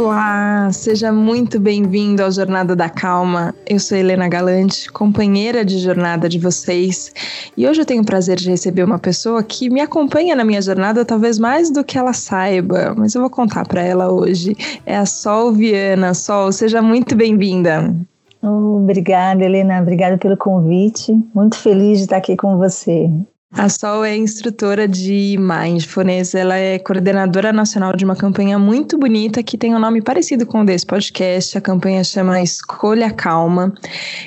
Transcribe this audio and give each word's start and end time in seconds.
Olá, 0.00 0.72
seja 0.72 1.12
muito 1.12 1.60
bem-vindo 1.60 2.22
ao 2.22 2.32
Jornada 2.32 2.74
da 2.74 2.88
Calma. 2.88 3.54
Eu 3.68 3.78
sou 3.78 3.98
Helena 3.98 4.26
Galante, 4.30 4.90
companheira 4.90 5.62
de 5.62 5.78
jornada 5.78 6.26
de 6.26 6.38
vocês, 6.38 7.12
e 7.54 7.68
hoje 7.68 7.82
eu 7.82 7.84
tenho 7.84 8.00
o 8.00 8.06
prazer 8.06 8.38
de 8.38 8.48
receber 8.48 8.82
uma 8.82 8.98
pessoa 8.98 9.42
que 9.42 9.68
me 9.68 9.78
acompanha 9.78 10.34
na 10.34 10.42
minha 10.42 10.62
jornada, 10.62 11.04
talvez 11.04 11.38
mais 11.38 11.70
do 11.70 11.84
que 11.84 11.98
ela 11.98 12.14
saiba, 12.14 12.94
mas 12.96 13.14
eu 13.14 13.20
vou 13.20 13.28
contar 13.28 13.66
para 13.68 13.82
ela 13.82 14.10
hoje. 14.10 14.56
É 14.86 14.96
a 14.96 15.04
Sol 15.04 15.52
Viana. 15.52 16.14
Sol, 16.14 16.50
seja 16.50 16.80
muito 16.80 17.14
bem-vinda. 17.14 17.94
obrigada, 18.42 19.44
Helena. 19.44 19.82
Obrigada 19.82 20.16
pelo 20.16 20.34
convite. 20.34 21.12
Muito 21.34 21.58
feliz 21.58 21.98
de 21.98 22.04
estar 22.04 22.16
aqui 22.16 22.38
com 22.38 22.56
você. 22.56 23.10
A 23.52 23.68
Sol 23.68 24.04
é 24.04 24.16
instrutora 24.16 24.86
de 24.86 25.36
Mindfulness, 25.36 26.36
ela 26.36 26.54
é 26.54 26.78
coordenadora 26.78 27.52
nacional 27.52 27.96
de 27.96 28.04
uma 28.04 28.14
campanha 28.14 28.56
muito 28.60 28.96
bonita 28.96 29.42
que 29.42 29.58
tem 29.58 29.74
um 29.74 29.78
nome 29.78 30.00
parecido 30.00 30.46
com 30.46 30.60
o 30.60 30.64
desse 30.64 30.86
podcast. 30.86 31.58
A 31.58 31.60
campanha 31.60 32.04
chama 32.04 32.40
Escolha 32.40 33.10
Calma. 33.10 33.74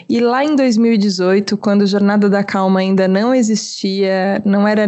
E 0.09 0.20
lá 0.20 0.44
em 0.44 0.57
2018, 0.57 1.55
quando 1.55 1.88
Jornada 1.88 2.30
da 2.30 2.44
Calma 2.44 2.81
ainda 2.81 3.07
não 3.07 3.33
existia, 3.33 4.41
não 4.44 4.67
era 4.67 4.85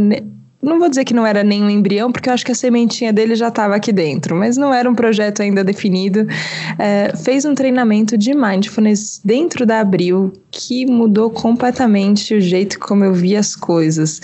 não 0.65 0.79
vou 0.79 0.89
dizer 0.89 1.05
que 1.05 1.13
não 1.13 1.25
era 1.25 1.43
nem 1.43 1.63
um 1.63 1.69
embrião, 1.69 2.11
porque 2.11 2.29
eu 2.29 2.33
acho 2.33 2.45
que 2.45 2.51
a 2.51 2.55
sementinha 2.55 3.13
dele 3.13 3.35
já 3.35 3.49
estava 3.49 3.75
aqui 3.75 3.91
dentro, 3.91 4.35
mas 4.35 4.57
não 4.57 4.73
era 4.73 4.89
um 4.89 4.95
projeto 4.95 5.41
ainda 5.41 5.63
definido. 5.63 6.27
É, 6.79 7.15
fez 7.15 7.45
um 7.45 7.53
treinamento 7.53 8.17
de 8.17 8.33
mindfulness 8.33 9.21
dentro 9.23 9.65
da 9.65 9.79
Abril 9.79 10.33
que 10.51 10.85
mudou 10.85 11.29
completamente 11.29 12.33
o 12.33 12.39
jeito 12.39 12.79
como 12.79 13.03
eu 13.03 13.13
vi 13.13 13.35
as 13.35 13.55
coisas. 13.55 14.21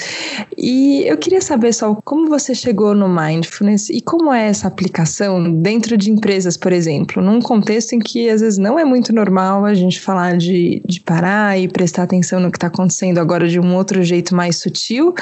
E 0.58 1.04
eu 1.05 1.18
queria 1.18 1.41
saber 1.41 1.73
só 1.73 1.94
como 2.05 2.30
você 2.30 2.55
chegou 2.55 2.96
no 2.96 3.10
mindfulness 3.10 3.90
e 3.90 3.99
como 4.02 4.34
é 4.34 4.48
essa 4.48 4.68
aplicação 4.68 5.62
dentro 5.62 5.98
de 5.98 6.10
empresas, 6.10 6.55
por 6.55 6.71
exemplo, 6.71 7.21
num 7.21 7.41
contexto 7.41 7.93
em 7.93 7.99
que 7.99 8.30
às 8.30 8.41
vezes 8.41 8.58
não 8.58 8.80
é 8.80 8.85
muito 8.85 9.13
normal 9.13 9.65
a 9.65 9.74
gente 9.74 9.99
falar 9.99 10.37
de, 10.37 10.82
de 10.85 11.02
parar 11.02 11.60
e 11.60 11.68
prestar 11.68 12.04
atenção 12.04 12.40
no 12.40 12.49
que 12.49 12.58
está 12.58 12.68
acontecendo 12.68 13.18
agora 13.18 13.48
de 13.48 13.60
um 13.60 13.76
outro 13.76 14.02
jeito 14.02 14.34
mais 14.34 14.58
sutil, 14.58 15.13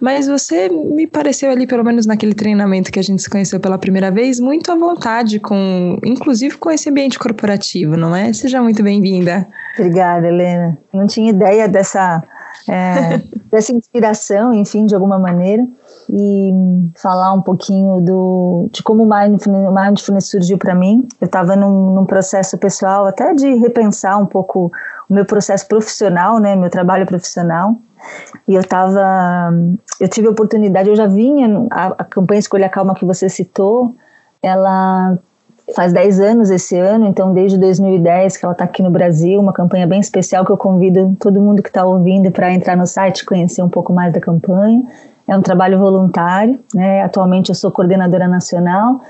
mas 0.00 0.28
você 0.28 0.61
me 0.68 1.06
pareceu 1.06 1.50
ali, 1.50 1.66
pelo 1.66 1.84
menos 1.84 2.06
naquele 2.06 2.34
treinamento 2.34 2.90
que 2.90 2.98
a 2.98 3.02
gente 3.02 3.22
se 3.22 3.30
conheceu 3.30 3.58
pela 3.60 3.78
primeira 3.78 4.10
vez, 4.10 4.40
muito 4.40 4.70
à 4.70 4.76
vontade 4.76 5.38
com, 5.40 5.98
inclusive 6.04 6.56
com 6.58 6.70
esse 6.70 6.88
ambiente 6.88 7.18
corporativo, 7.18 7.96
não 7.96 8.14
é? 8.14 8.32
Seja 8.32 8.62
muito 8.62 8.82
bem-vinda. 8.82 9.46
Obrigada, 9.78 10.26
Helena. 10.26 10.78
Não 10.92 11.06
tinha 11.06 11.30
ideia 11.30 11.68
dessa, 11.68 12.22
é, 12.68 13.20
dessa 13.50 13.72
inspiração, 13.72 14.52
enfim, 14.52 14.86
de 14.86 14.94
alguma 14.94 15.18
maneira, 15.18 15.66
e 16.10 16.50
falar 16.96 17.32
um 17.32 17.42
pouquinho 17.42 18.00
do, 18.00 18.68
de 18.72 18.82
como 18.82 19.04
o 19.04 19.08
mindfulness, 19.08 19.72
mindfulness 19.72 20.26
surgiu 20.28 20.58
para 20.58 20.74
mim. 20.74 21.06
Eu 21.20 21.26
estava 21.26 21.56
num, 21.56 21.94
num 21.94 22.04
processo 22.04 22.58
pessoal 22.58 23.06
até 23.06 23.34
de 23.34 23.54
repensar 23.54 24.20
um 24.20 24.26
pouco 24.26 24.70
meu 25.12 25.24
processo 25.24 25.66
profissional, 25.66 26.38
né, 26.38 26.56
meu 26.56 26.70
trabalho 26.70 27.06
profissional, 27.06 27.76
e 28.48 28.54
eu 28.54 28.60
estava, 28.60 29.52
eu 30.00 30.08
tive 30.08 30.26
a 30.26 30.30
oportunidade, 30.30 30.88
eu 30.88 30.96
já 30.96 31.06
vinha, 31.06 31.66
a, 31.70 31.86
a 31.98 32.04
campanha 32.04 32.40
Escolha 32.40 32.68
Calma 32.68 32.94
que 32.94 33.04
você 33.04 33.28
citou, 33.28 33.94
ela 34.42 35.16
faz 35.74 35.92
10 35.92 36.20
anos 36.20 36.50
esse 36.50 36.76
ano, 36.76 37.06
então 37.06 37.32
desde 37.32 37.56
2010 37.58 38.36
que 38.36 38.44
ela 38.44 38.52
está 38.52 38.64
aqui 38.64 38.82
no 38.82 38.90
Brasil, 38.90 39.40
uma 39.40 39.52
campanha 39.52 39.86
bem 39.86 40.00
especial 40.00 40.44
que 40.44 40.50
eu 40.50 40.56
convido 40.56 41.16
todo 41.20 41.40
mundo 41.40 41.62
que 41.62 41.68
está 41.68 41.84
ouvindo 41.84 42.30
para 42.30 42.52
entrar 42.52 42.76
no 42.76 42.86
site 42.86 43.24
conhecer 43.24 43.62
um 43.62 43.68
pouco 43.68 43.92
mais 43.92 44.12
da 44.12 44.20
campanha. 44.20 44.82
É 45.26 45.36
um 45.36 45.40
trabalho 45.40 45.78
voluntário, 45.78 46.58
né? 46.74 47.02
Atualmente 47.02 47.48
eu 47.48 47.54
sou 47.54 47.70
coordenadora 47.70 48.26
nacional 48.26 49.00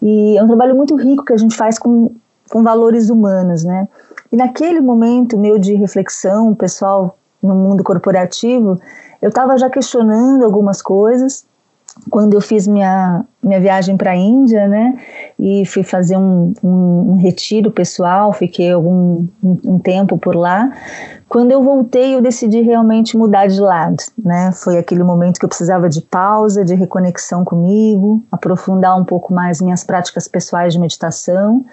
e 0.00 0.36
é 0.36 0.42
um 0.42 0.46
trabalho 0.46 0.76
muito 0.76 0.94
rico 0.94 1.24
que 1.24 1.32
a 1.32 1.36
gente 1.38 1.56
faz 1.56 1.78
com, 1.78 2.14
com 2.50 2.62
valores 2.62 3.10
humanos, 3.10 3.64
né? 3.64 3.88
E 4.30 4.36
naquele 4.36 4.80
momento 4.80 5.38
meu 5.38 5.58
de 5.58 5.74
reflexão, 5.74 6.54
pessoal 6.54 7.18
no 7.42 7.54
mundo 7.54 7.84
corporativo, 7.84 8.80
eu 9.20 9.28
estava 9.28 9.56
já 9.56 9.68
questionando 9.70 10.44
algumas 10.44 10.80
coisas 10.82 11.46
quando 12.10 12.34
eu 12.34 12.40
fiz 12.40 12.66
minha, 12.66 13.24
minha 13.42 13.60
viagem 13.60 13.96
para 13.96 14.12
a 14.12 14.16
Índia, 14.16 14.66
né, 14.66 14.98
e 15.38 15.64
fui 15.64 15.82
fazer 15.82 16.16
um, 16.16 16.52
um, 16.62 17.12
um 17.12 17.16
retiro 17.16 17.70
pessoal, 17.70 18.32
fiquei 18.32 18.72
algum 18.72 19.26
um, 19.42 19.58
um, 19.64 19.78
tempo 19.78 20.18
por 20.18 20.34
lá. 20.34 20.72
Quando 21.28 21.52
eu 21.52 21.62
voltei, 21.62 22.14
eu 22.14 22.20
decidi 22.20 22.60
realmente 22.60 23.16
mudar 23.16 23.46
de 23.46 23.60
lado, 23.60 24.02
né. 24.18 24.50
Foi 24.52 24.76
aquele 24.76 25.04
momento 25.04 25.38
que 25.38 25.44
eu 25.44 25.48
precisava 25.48 25.88
de 25.88 26.02
pausa, 26.02 26.64
de 26.64 26.74
reconexão 26.74 27.44
comigo, 27.44 28.24
aprofundar 28.30 28.98
um 28.98 29.04
pouco 29.04 29.32
mais 29.32 29.60
minhas 29.60 29.84
práticas 29.84 30.26
pessoais 30.26 30.72
de 30.72 30.80
meditação. 30.80 31.64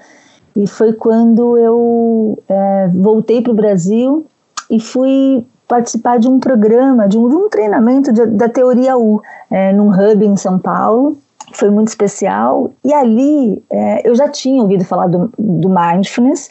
E 0.56 0.67
foi 0.67 0.94
quando 0.94 1.57
eu 1.57 2.41
é, 2.47 2.89
voltei 2.94 3.41
para 3.41 3.51
o 3.51 3.56
Brasil 3.56 4.25
e 4.69 4.79
fui 4.79 5.45
participar 5.67 6.19
de 6.19 6.28
um 6.28 6.39
programa, 6.39 7.07
de 7.07 7.17
um, 7.17 7.29
de 7.29 7.35
um 7.35 7.50
treinamento 7.50 8.12
de, 8.12 8.25
da 8.25 8.50
teoria 8.50 8.97
U, 8.97 9.22
é, 9.50 9.72
num 9.72 9.89
hub 9.89 10.25
em 10.25 10.35
São 10.35 10.59
Paulo. 10.59 11.17
Foi 11.53 11.69
muito 11.69 11.89
especial. 11.89 12.72
E 12.84 12.94
ali 12.94 13.63
é, 13.69 14.07
eu 14.07 14.16
já 14.16 14.28
tinha 14.28 14.62
ouvido 14.62 14.85
falar 14.85 15.07
do, 15.07 15.31
do 15.38 15.69
mindfulness, 15.69 16.50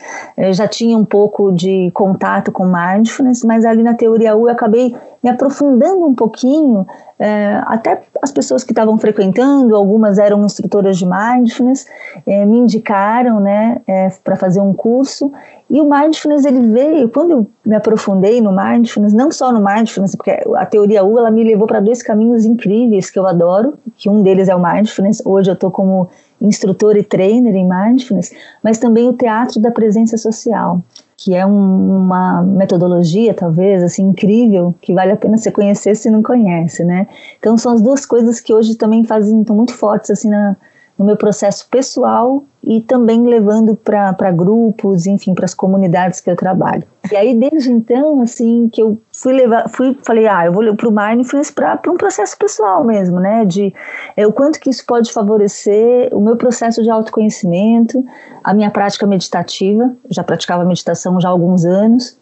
já 0.52 0.68
tinha 0.68 0.96
um 0.96 1.04
pouco 1.04 1.52
de 1.52 1.90
contato 1.92 2.52
com 2.52 2.66
mindfulness, 2.66 3.42
mas 3.42 3.64
ali 3.64 3.82
na 3.82 3.94
teoria 3.94 4.36
U 4.36 4.46
eu 4.46 4.52
acabei 4.52 4.94
me 5.22 5.28
aprofundando 5.28 6.06
um 6.06 6.14
pouquinho, 6.14 6.86
é, 7.18 7.60
até 7.66 8.02
as 8.22 8.32
pessoas 8.32 8.64
que 8.64 8.72
estavam 8.72 8.96
frequentando, 8.96 9.76
algumas 9.76 10.18
eram 10.18 10.44
instrutoras 10.44 10.96
de 10.98 11.06
mindfulness, 11.06 11.86
é, 12.26 12.46
me 12.46 12.58
indicaram 12.58 13.38
né, 13.40 13.82
é, 13.86 14.08
para 14.24 14.36
fazer 14.36 14.60
um 14.60 14.72
curso 14.72 15.30
e 15.68 15.80
o 15.80 15.88
mindfulness 15.88 16.44
ele 16.44 16.66
veio, 16.68 17.08
quando 17.10 17.30
eu 17.30 17.46
me 17.64 17.76
aprofundei 17.76 18.40
no 18.40 18.50
mindfulness, 18.50 19.12
não 19.12 19.30
só 19.30 19.52
no 19.52 19.64
mindfulness, 19.64 20.16
porque 20.16 20.32
a 20.56 20.66
teoria 20.66 21.04
U 21.04 21.16
ela 21.16 21.30
me 21.30 21.44
levou 21.44 21.66
para 21.66 21.78
dois 21.78 22.02
caminhos 22.02 22.44
incríveis 22.44 23.08
que 23.08 23.18
eu 23.18 23.26
adoro, 23.26 23.74
que 23.96 24.08
um 24.08 24.22
deles 24.22 24.48
é 24.48 24.54
o 24.54 24.60
mindfulness. 24.60 25.22
Hoje 25.24 25.50
eu 25.50 25.54
estou 25.54 25.70
como 25.70 26.08
instrutor 26.40 26.96
e 26.96 27.04
trainer 27.04 27.54
em 27.54 27.68
mindfulness, 27.68 28.32
mas 28.64 28.78
também 28.78 29.06
o 29.06 29.12
teatro 29.12 29.60
da 29.60 29.70
presença 29.70 30.16
social, 30.16 30.80
que 31.20 31.34
é 31.34 31.44
um, 31.44 31.98
uma 31.98 32.42
metodologia 32.42 33.34
talvez 33.34 33.82
assim 33.82 34.04
incrível 34.04 34.74
que 34.80 34.94
vale 34.94 35.12
a 35.12 35.16
pena 35.16 35.36
você 35.36 35.52
conhecer 35.52 35.94
se 35.94 36.10
não 36.10 36.22
conhece, 36.22 36.82
né? 36.82 37.06
Então 37.38 37.58
são 37.58 37.74
as 37.74 37.82
duas 37.82 38.06
coisas 38.06 38.40
que 38.40 38.54
hoje 38.54 38.74
também 38.74 39.04
fazem 39.04 39.44
tão 39.44 39.54
muito 39.54 39.74
fortes 39.74 40.10
assim 40.10 40.30
na 40.30 40.56
no 41.00 41.06
meu 41.06 41.16
processo 41.16 41.66
pessoal 41.70 42.44
e 42.62 42.82
também 42.82 43.26
levando 43.26 43.74
para 43.74 44.30
grupos, 44.30 45.06
enfim, 45.06 45.34
para 45.34 45.46
as 45.46 45.54
comunidades 45.54 46.20
que 46.20 46.30
eu 46.30 46.36
trabalho. 46.36 46.82
E 47.10 47.16
aí 47.16 47.34
desde 47.34 47.72
então, 47.72 48.20
assim, 48.20 48.68
que 48.70 48.82
eu 48.82 49.00
fui 49.10 49.32
levar, 49.32 49.66
fui, 49.70 49.96
falei, 50.02 50.28
ah, 50.28 50.44
eu 50.44 50.52
vou 50.52 50.76
para 50.76 50.86
o 50.86 50.92
mindfulness 50.92 51.50
para 51.50 51.80
um 51.88 51.96
processo 51.96 52.36
pessoal 52.36 52.84
mesmo, 52.84 53.18
né? 53.18 53.46
De 53.46 53.72
é, 54.14 54.26
o 54.26 54.32
quanto 54.32 54.60
que 54.60 54.68
isso 54.68 54.84
pode 54.84 55.10
favorecer 55.10 56.14
o 56.14 56.20
meu 56.20 56.36
processo 56.36 56.82
de 56.82 56.90
autoconhecimento, 56.90 58.04
a 58.44 58.52
minha 58.52 58.70
prática 58.70 59.06
meditativa. 59.06 59.90
Já 60.10 60.22
praticava 60.22 60.66
meditação 60.66 61.18
já 61.18 61.30
há 61.30 61.32
alguns 61.32 61.64
anos 61.64 62.18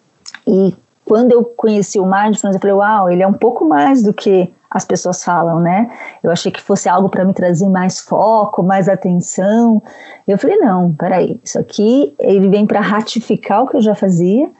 e 0.46 0.72
quando 1.04 1.32
eu 1.32 1.42
conheci 1.42 1.98
o 1.98 2.04
mindfulness, 2.04 2.54
eu 2.54 2.60
falei, 2.60 2.76
uau, 2.76 3.10
ele 3.10 3.24
é 3.24 3.26
um 3.26 3.32
pouco 3.32 3.64
mais 3.64 4.04
do 4.04 4.14
que 4.14 4.54
as 4.70 4.84
pessoas 4.84 5.24
falam, 5.24 5.60
né? 5.60 5.90
Eu 6.22 6.30
achei 6.30 6.52
que 6.52 6.60
fosse 6.60 6.88
algo 6.88 7.08
para 7.08 7.24
me 7.24 7.32
trazer 7.32 7.68
mais 7.68 8.00
foco, 8.00 8.62
mais 8.62 8.88
atenção. 8.88 9.82
Eu 10.26 10.36
falei, 10.36 10.58
não, 10.58 10.92
peraí, 10.92 11.40
isso 11.42 11.58
aqui 11.58 12.14
ele 12.18 12.48
vem 12.48 12.66
para 12.66 12.80
ratificar 12.80 13.62
o 13.62 13.68
que 13.68 13.76
eu 13.76 13.80
já 13.80 13.94
fazia, 13.94 14.50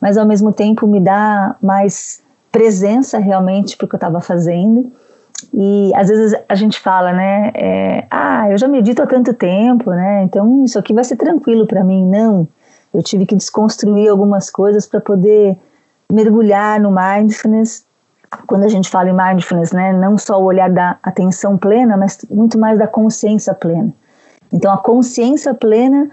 mas 0.00 0.16
ao 0.16 0.26
mesmo 0.26 0.52
tempo 0.52 0.86
me 0.86 1.00
dá 1.00 1.56
mais 1.62 2.22
presença 2.50 3.18
realmente 3.18 3.76
para 3.76 3.84
o 3.84 3.88
que 3.88 3.94
eu 3.94 3.98
estava 3.98 4.20
fazendo. 4.20 4.90
E 5.52 5.92
às 5.94 6.08
vezes 6.08 6.38
a 6.48 6.54
gente 6.54 6.80
fala, 6.80 7.12
né? 7.12 7.52
É, 7.54 8.06
ah, 8.10 8.50
eu 8.50 8.58
já 8.58 8.66
medito 8.66 9.02
há 9.02 9.06
tanto 9.06 9.34
tempo, 9.34 9.90
né? 9.90 10.22
Então 10.24 10.64
isso 10.64 10.78
aqui 10.78 10.94
vai 10.94 11.04
ser 11.04 11.16
tranquilo 11.16 11.66
para 11.66 11.84
mim. 11.84 12.06
Não, 12.06 12.48
eu 12.92 13.02
tive 13.02 13.26
que 13.26 13.36
desconstruir 13.36 14.08
algumas 14.08 14.50
coisas 14.50 14.86
para 14.86 15.00
poder 15.00 15.58
mergulhar 16.10 16.80
no 16.80 16.90
mindfulness 16.90 17.86
quando 18.46 18.64
a 18.64 18.68
gente 18.68 18.88
fala 18.88 19.10
em 19.10 19.12
mindfulness, 19.12 19.72
né, 19.72 19.92
não 19.92 20.18
só 20.18 20.40
o 20.40 20.44
olhar 20.44 20.70
da 20.70 20.98
atenção 21.02 21.56
plena, 21.56 21.96
mas 21.96 22.18
muito 22.30 22.58
mais 22.58 22.78
da 22.78 22.86
consciência 22.86 23.54
plena. 23.54 23.92
Então, 24.52 24.72
a 24.72 24.78
consciência 24.78 25.54
plena 25.54 26.10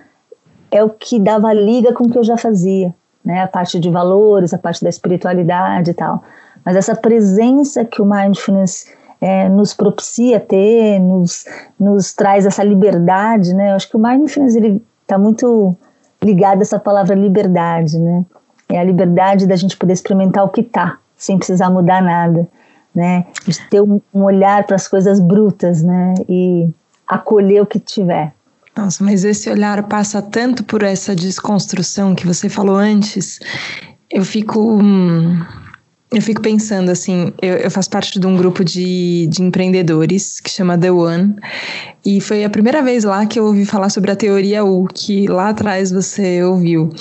é 0.72 0.84
o 0.84 0.90
que 0.90 1.20
dava 1.20 1.52
liga 1.54 1.94
com 1.94 2.06
o 2.06 2.10
que 2.10 2.18
eu 2.18 2.24
já 2.24 2.38
fazia, 2.38 2.94
né, 3.24 3.44
a 3.44 3.48
parte 3.48 3.80
de 3.80 3.90
valores, 3.90 4.54
a 4.54 4.58
parte 4.58 4.84
da 4.84 4.90
espiritualidade 4.90 5.92
e 5.92 5.94
tal. 5.94 6.24
Mas 6.64 6.76
essa 6.76 6.96
presença 6.96 7.86
que 7.86 8.02
o 8.02 8.06
mindfulness 8.06 8.86
é, 9.22 9.48
nos 9.50 9.74
propicia 9.74 10.40
ter, 10.40 11.00
nos, 11.00 11.46
nos 11.80 12.14
traz 12.14 12.46
essa 12.46 12.64
liberdade, 12.64 13.54
né? 13.54 13.72
Eu 13.72 13.76
acho 13.76 13.90
que 13.90 13.96
o 13.96 14.00
mindfulness 14.00 14.56
ele 14.56 14.84
está 15.02 15.18
muito 15.18 15.76
ligado 16.24 16.60
a 16.60 16.62
essa 16.62 16.80
palavra 16.80 17.16
liberdade, 17.16 18.00
né? 18.00 18.26
É 18.68 18.80
a 18.80 18.84
liberdade 18.84 19.46
da 19.48 19.56
gente 19.56 19.78
poder 19.78 19.94
experimentar 19.94 20.44
o 20.44 20.50
que 20.50 20.62
está, 20.62 20.98
sem 21.18 21.38
precisar 21.38 21.70
mudar 21.70 22.02
nada, 22.02 22.48
né? 22.94 23.26
De 23.46 23.60
ter 23.70 23.82
um, 23.82 24.02
olhar 24.14 24.64
para 24.66 24.76
as 24.76 24.88
coisas 24.88 25.20
brutas, 25.20 25.82
né? 25.82 26.14
E 26.28 26.70
acolher 27.08 27.62
o 27.62 27.66
que 27.66 27.80
tiver. 27.80 28.34
Nossa, 28.76 29.04
mas 29.04 29.24
esse 29.24 29.50
olhar 29.50 29.82
passa 29.84 30.22
tanto 30.22 30.64
por 30.64 30.84
essa 30.84 31.16
desconstrução 31.16 32.14
que 32.14 32.28
você 32.28 32.50
falou 32.50 32.76
antes. 32.76 33.40
Eu 34.10 34.26
fico. 34.26 34.80
Eu 36.12 36.22
fico 36.22 36.42
pensando 36.42 36.92
assim, 36.92 37.34
eu, 37.42 37.56
eu, 37.56 37.72
faço 37.72 37.90
parte 37.90 38.20
de 38.20 38.28
um 38.28 38.38
grupo 38.38 38.64
de, 38.64 39.28
de 39.28 39.42
empreendedores 39.42 40.40
que 40.40 40.50
chama 40.50 40.78
The 40.78 40.92
One, 40.92 41.36
e 42.06 42.22
foi 42.22 42.44
a 42.44 42.50
primeira 42.50 42.84
vez 42.84 43.04
lá 43.04 43.26
que 43.26 43.40
eu 43.40 43.46
ouvi 43.46 43.66
falar 43.66 43.90
sobre 43.90 44.12
a 44.12 44.16
teoria 44.16 44.64
U, 44.64 44.88
que 44.94 45.28
lá 45.28 45.50
atrás 45.50 45.92
você 45.92 46.44
ouviu. 46.44 46.92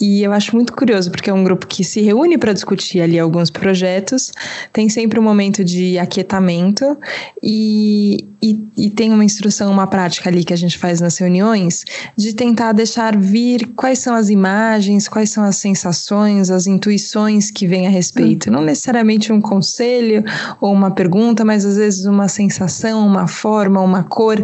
E 0.00 0.22
eu 0.22 0.32
acho 0.32 0.54
muito 0.54 0.72
curioso, 0.72 1.10
porque 1.10 1.28
é 1.28 1.34
um 1.34 1.42
grupo 1.42 1.66
que 1.66 1.82
se 1.82 2.00
reúne 2.02 2.38
para 2.38 2.52
discutir 2.52 3.00
ali 3.00 3.18
alguns 3.18 3.50
projetos, 3.50 4.30
tem 4.72 4.88
sempre 4.88 5.18
um 5.18 5.22
momento 5.22 5.64
de 5.64 5.98
aquietamento 5.98 6.96
e, 7.42 8.24
e, 8.40 8.60
e 8.76 8.90
tem 8.90 9.12
uma 9.12 9.24
instrução, 9.24 9.72
uma 9.72 9.86
prática 9.86 10.28
ali 10.28 10.44
que 10.44 10.52
a 10.52 10.56
gente 10.56 10.78
faz 10.78 11.00
nas 11.00 11.18
reuniões, 11.18 11.84
de 12.16 12.32
tentar 12.32 12.72
deixar 12.72 13.16
vir 13.16 13.68
quais 13.74 13.98
são 13.98 14.14
as 14.14 14.28
imagens, 14.28 15.08
quais 15.08 15.30
são 15.30 15.42
as 15.42 15.56
sensações, 15.56 16.50
as 16.50 16.66
intuições 16.66 17.50
que 17.50 17.66
vêm 17.66 17.86
a 17.88 17.90
respeito. 17.90 18.52
Não 18.52 18.62
necessariamente 18.62 19.32
um 19.32 19.40
conselho 19.40 20.22
ou 20.60 20.72
uma 20.72 20.92
pergunta, 20.92 21.44
mas 21.44 21.64
às 21.64 21.76
vezes 21.76 22.04
uma 22.04 22.28
sensação, 22.28 23.04
uma 23.04 23.26
forma, 23.26 23.80
uma 23.80 24.04
cor. 24.04 24.43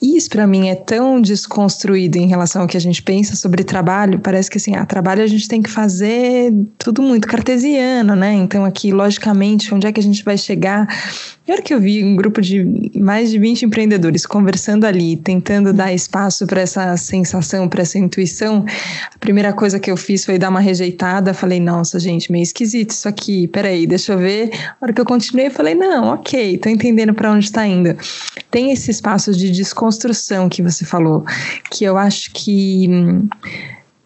Isso 0.00 0.28
para 0.28 0.46
mim 0.46 0.68
é 0.68 0.74
tão 0.74 1.20
desconstruído 1.20 2.18
em 2.18 2.26
relação 2.26 2.62
ao 2.62 2.68
que 2.68 2.76
a 2.76 2.80
gente 2.80 3.02
pensa 3.02 3.34
sobre 3.34 3.64
trabalho. 3.64 4.18
Parece 4.18 4.50
que 4.50 4.58
assim, 4.58 4.74
a 4.74 4.82
ah, 4.82 4.86
trabalho 4.86 5.22
a 5.22 5.26
gente 5.26 5.48
tem 5.48 5.62
que 5.62 5.70
fazer 5.70 6.52
tudo 6.76 7.00
muito 7.00 7.26
cartesiano, 7.26 8.14
né? 8.14 8.34
Então 8.34 8.64
aqui, 8.64 8.92
logicamente, 8.92 9.74
onde 9.74 9.86
é 9.86 9.92
que 9.92 10.00
a 10.00 10.02
gente 10.02 10.22
vai 10.22 10.36
chegar? 10.36 10.86
E 11.46 11.50
a 11.50 11.54
hora 11.54 11.62
que 11.62 11.72
eu 11.72 11.80
vi 11.80 12.04
um 12.04 12.14
grupo 12.14 12.42
de 12.42 12.90
mais 12.94 13.30
de 13.30 13.38
20 13.38 13.66
empreendedores 13.66 14.26
conversando 14.26 14.84
ali, 14.84 15.16
tentando 15.16 15.72
dar 15.72 15.94
espaço 15.94 16.46
para 16.46 16.60
essa 16.60 16.96
sensação, 16.96 17.68
para 17.68 17.82
essa 17.82 17.98
intuição, 17.98 18.66
a 19.14 19.18
primeira 19.18 19.52
coisa 19.52 19.78
que 19.78 19.90
eu 19.90 19.96
fiz 19.96 20.24
foi 20.24 20.38
dar 20.38 20.50
uma 20.50 20.60
rejeitada. 20.60 21.32
Falei, 21.32 21.60
nossa, 21.60 21.98
gente, 21.98 22.30
meio 22.30 22.42
esquisito 22.42 22.90
isso 22.90 23.08
aqui, 23.08 23.46
peraí, 23.46 23.86
deixa 23.86 24.12
eu 24.12 24.18
ver. 24.18 24.50
A 24.80 24.84
hora 24.84 24.92
que 24.92 25.00
eu 25.00 25.06
continuei, 25.06 25.46
eu 25.46 25.50
falei, 25.52 25.74
não, 25.74 26.08
ok, 26.08 26.58
tô 26.58 26.68
entendendo 26.68 27.14
para 27.14 27.30
onde 27.30 27.44
está 27.44 27.66
indo. 27.66 27.96
Tem 28.50 28.72
esse 28.72 28.90
espaço 28.90 29.32
de 29.32 29.50
desconstrução 29.50 29.85
que 30.48 30.62
você 30.62 30.84
falou, 30.84 31.24
que 31.70 31.84
eu 31.84 31.96
acho 31.96 32.30
que. 32.32 32.88
Hum, 32.88 33.28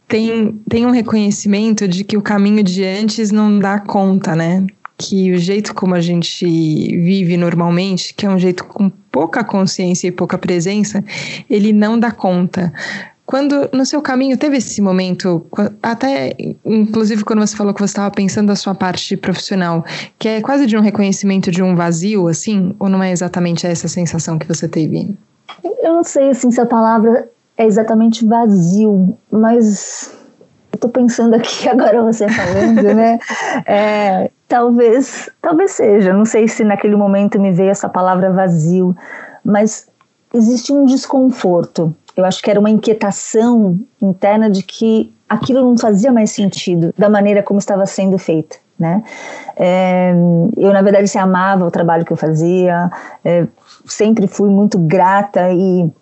tem, 0.09 0.61
tem 0.69 0.85
um 0.85 0.91
reconhecimento 0.91 1.87
de 1.87 2.03
que 2.03 2.17
o 2.17 2.23
caminho 2.23 2.65
de 2.65 2.85
antes 2.85 3.31
não 3.31 3.61
dá 3.61 3.79
conta, 3.79 4.35
né? 4.35 4.67
que 5.00 5.32
o 5.32 5.38
jeito 5.38 5.75
como 5.75 5.94
a 5.94 6.00
gente 6.00 6.44
vive 6.44 7.38
normalmente, 7.38 8.12
que 8.12 8.27
é 8.27 8.29
um 8.29 8.38
jeito 8.38 8.65
com 8.65 8.91
pouca 8.91 9.43
consciência 9.43 10.09
e 10.09 10.12
pouca 10.12 10.37
presença, 10.37 11.03
ele 11.49 11.73
não 11.73 11.99
dá 11.99 12.11
conta. 12.11 12.71
Quando 13.25 13.71
no 13.73 13.87
seu 13.87 14.03
caminho 14.03 14.37
teve 14.37 14.59
esse 14.59 14.82
momento, 14.82 15.47
até 15.82 16.35
inclusive 16.65 17.25
quando 17.25 17.38
você 17.38 17.56
falou 17.56 17.73
que 17.73 17.81
você 17.81 17.93
estava 17.93 18.11
pensando 18.11 18.49
da 18.49 18.56
sua 18.56 18.75
parte 18.75 19.17
profissional, 19.17 19.85
que 20.19 20.29
é 20.29 20.41
quase 20.43 20.67
de 20.67 20.77
um 20.77 20.81
reconhecimento 20.81 21.50
de 21.50 21.62
um 21.62 21.75
vazio, 21.75 22.29
assim, 22.29 22.75
ou 22.79 22.88
não 22.88 23.03
é 23.03 23.11
exatamente 23.11 23.67
essa 23.67 23.88
sensação 23.88 24.38
que 24.38 24.47
você 24.47 24.69
teve? 24.69 25.17
Eu 25.82 25.94
não 25.94 26.05
sei 26.05 26.31
assim, 26.31 26.50
se 26.50 26.61
a 26.61 26.67
palavra 26.67 27.29
é 27.56 27.67
exatamente 27.67 28.26
vazio, 28.26 29.17
mas 29.31 30.17
estou 30.73 30.91
pensando 30.91 31.35
aqui 31.35 31.69
agora 31.69 32.02
você 32.02 32.26
falando, 32.29 32.94
né? 32.94 33.19
É, 33.67 34.31
talvez, 34.49 35.29
talvez 35.41 35.73
seja. 35.73 36.12
Não 36.12 36.25
sei 36.25 36.49
se 36.49 36.64
naquele 36.64 36.97
momento 36.97 37.38
me 37.38 37.52
veio 37.52 37.70
essa 37.70 37.88
palavra 37.88 38.32
vazio, 38.32 38.97
mas 39.44 39.88
existe 40.32 40.73
um 40.73 40.85
desconforto. 40.85 41.94
Eu 42.17 42.25
acho 42.25 42.43
que 42.43 42.50
era 42.50 42.58
uma 42.58 42.70
inquietação 42.70 43.79
interna 44.00 44.50
de 44.50 44.62
que 44.62 45.12
aquilo 45.29 45.62
não 45.62 45.79
fazia 45.79 46.11
mais 46.11 46.31
sentido 46.31 46.93
da 46.99 47.08
maneira 47.08 47.43
como 47.43 47.58
estava 47.58 47.87
sendo 47.87 48.19
feito. 48.19 48.58
Né? 48.81 49.05
É, 49.56 50.15
eu, 50.56 50.73
na 50.73 50.81
verdade, 50.81 51.06
se 51.06 51.19
amava 51.19 51.67
o 51.67 51.71
trabalho 51.71 52.03
que 52.03 52.12
eu 52.12 52.17
fazia, 52.17 52.91
é, 53.23 53.47
sempre 53.85 54.27
fui 54.27 54.49
muito 54.49 54.79
grata 54.79 55.53
e 55.53 55.93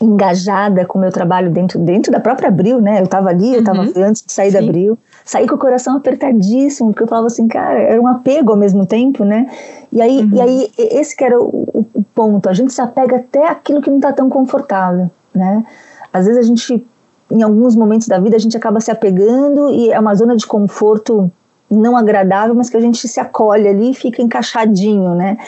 engajada 0.00 0.84
com 0.84 0.98
o 0.98 1.00
meu 1.00 1.10
trabalho 1.10 1.50
dentro, 1.50 1.78
dentro 1.78 2.10
da 2.10 2.20
própria 2.20 2.48
Abril, 2.48 2.80
né? 2.80 3.00
Eu 3.00 3.04
estava 3.04 3.28
ali, 3.28 3.54
eu 3.54 3.60
estava 3.60 3.82
uhum. 3.82 3.92
antes 3.96 4.22
de 4.22 4.32
sair 4.32 4.50
Sim. 4.50 4.58
da 4.58 4.64
Abril, 4.64 4.98
saí 5.24 5.46
com 5.46 5.54
o 5.54 5.58
coração 5.58 5.96
apertadíssimo, 5.96 6.90
porque 6.90 7.04
eu 7.04 7.08
falava 7.08 7.26
assim, 7.26 7.46
cara, 7.48 7.78
era 7.78 8.00
um 8.00 8.06
apego 8.06 8.52
ao 8.52 8.56
mesmo 8.56 8.86
tempo, 8.86 9.24
né? 9.24 9.48
E 9.92 10.00
aí, 10.00 10.20
uhum. 10.20 10.30
e 10.34 10.40
aí 10.40 10.70
esse 10.78 11.16
que 11.16 11.24
era 11.24 11.38
o, 11.38 11.44
o, 11.44 11.86
o, 11.94 12.02
ponto, 12.14 12.48
a 12.48 12.52
gente 12.52 12.72
se 12.72 12.80
apega 12.80 13.16
até 13.16 13.46
aquilo 13.46 13.82
que 13.82 13.90
não 13.90 13.98
está 13.98 14.12
tão 14.12 14.28
confortável, 14.28 15.10
né? 15.34 15.64
Às 16.12 16.26
vezes 16.26 16.44
a 16.44 16.46
gente, 16.46 16.86
em 17.30 17.42
alguns 17.42 17.76
momentos 17.76 18.08
da 18.08 18.18
vida, 18.18 18.36
a 18.36 18.40
gente 18.40 18.56
acaba 18.56 18.80
se 18.80 18.90
apegando 18.90 19.68
e 19.70 19.90
é 19.90 19.98
uma 19.98 20.14
zona 20.14 20.36
de 20.36 20.46
conforto 20.46 21.30
não 21.72 21.96
agradável, 21.96 22.54
mas 22.54 22.68
que 22.70 22.76
a 22.76 22.80
gente 22.80 23.06
se 23.08 23.18
acolhe 23.20 23.68
ali 23.68 23.90
e 23.90 23.94
fica 23.94 24.22
encaixadinho, 24.22 25.14
né? 25.14 25.38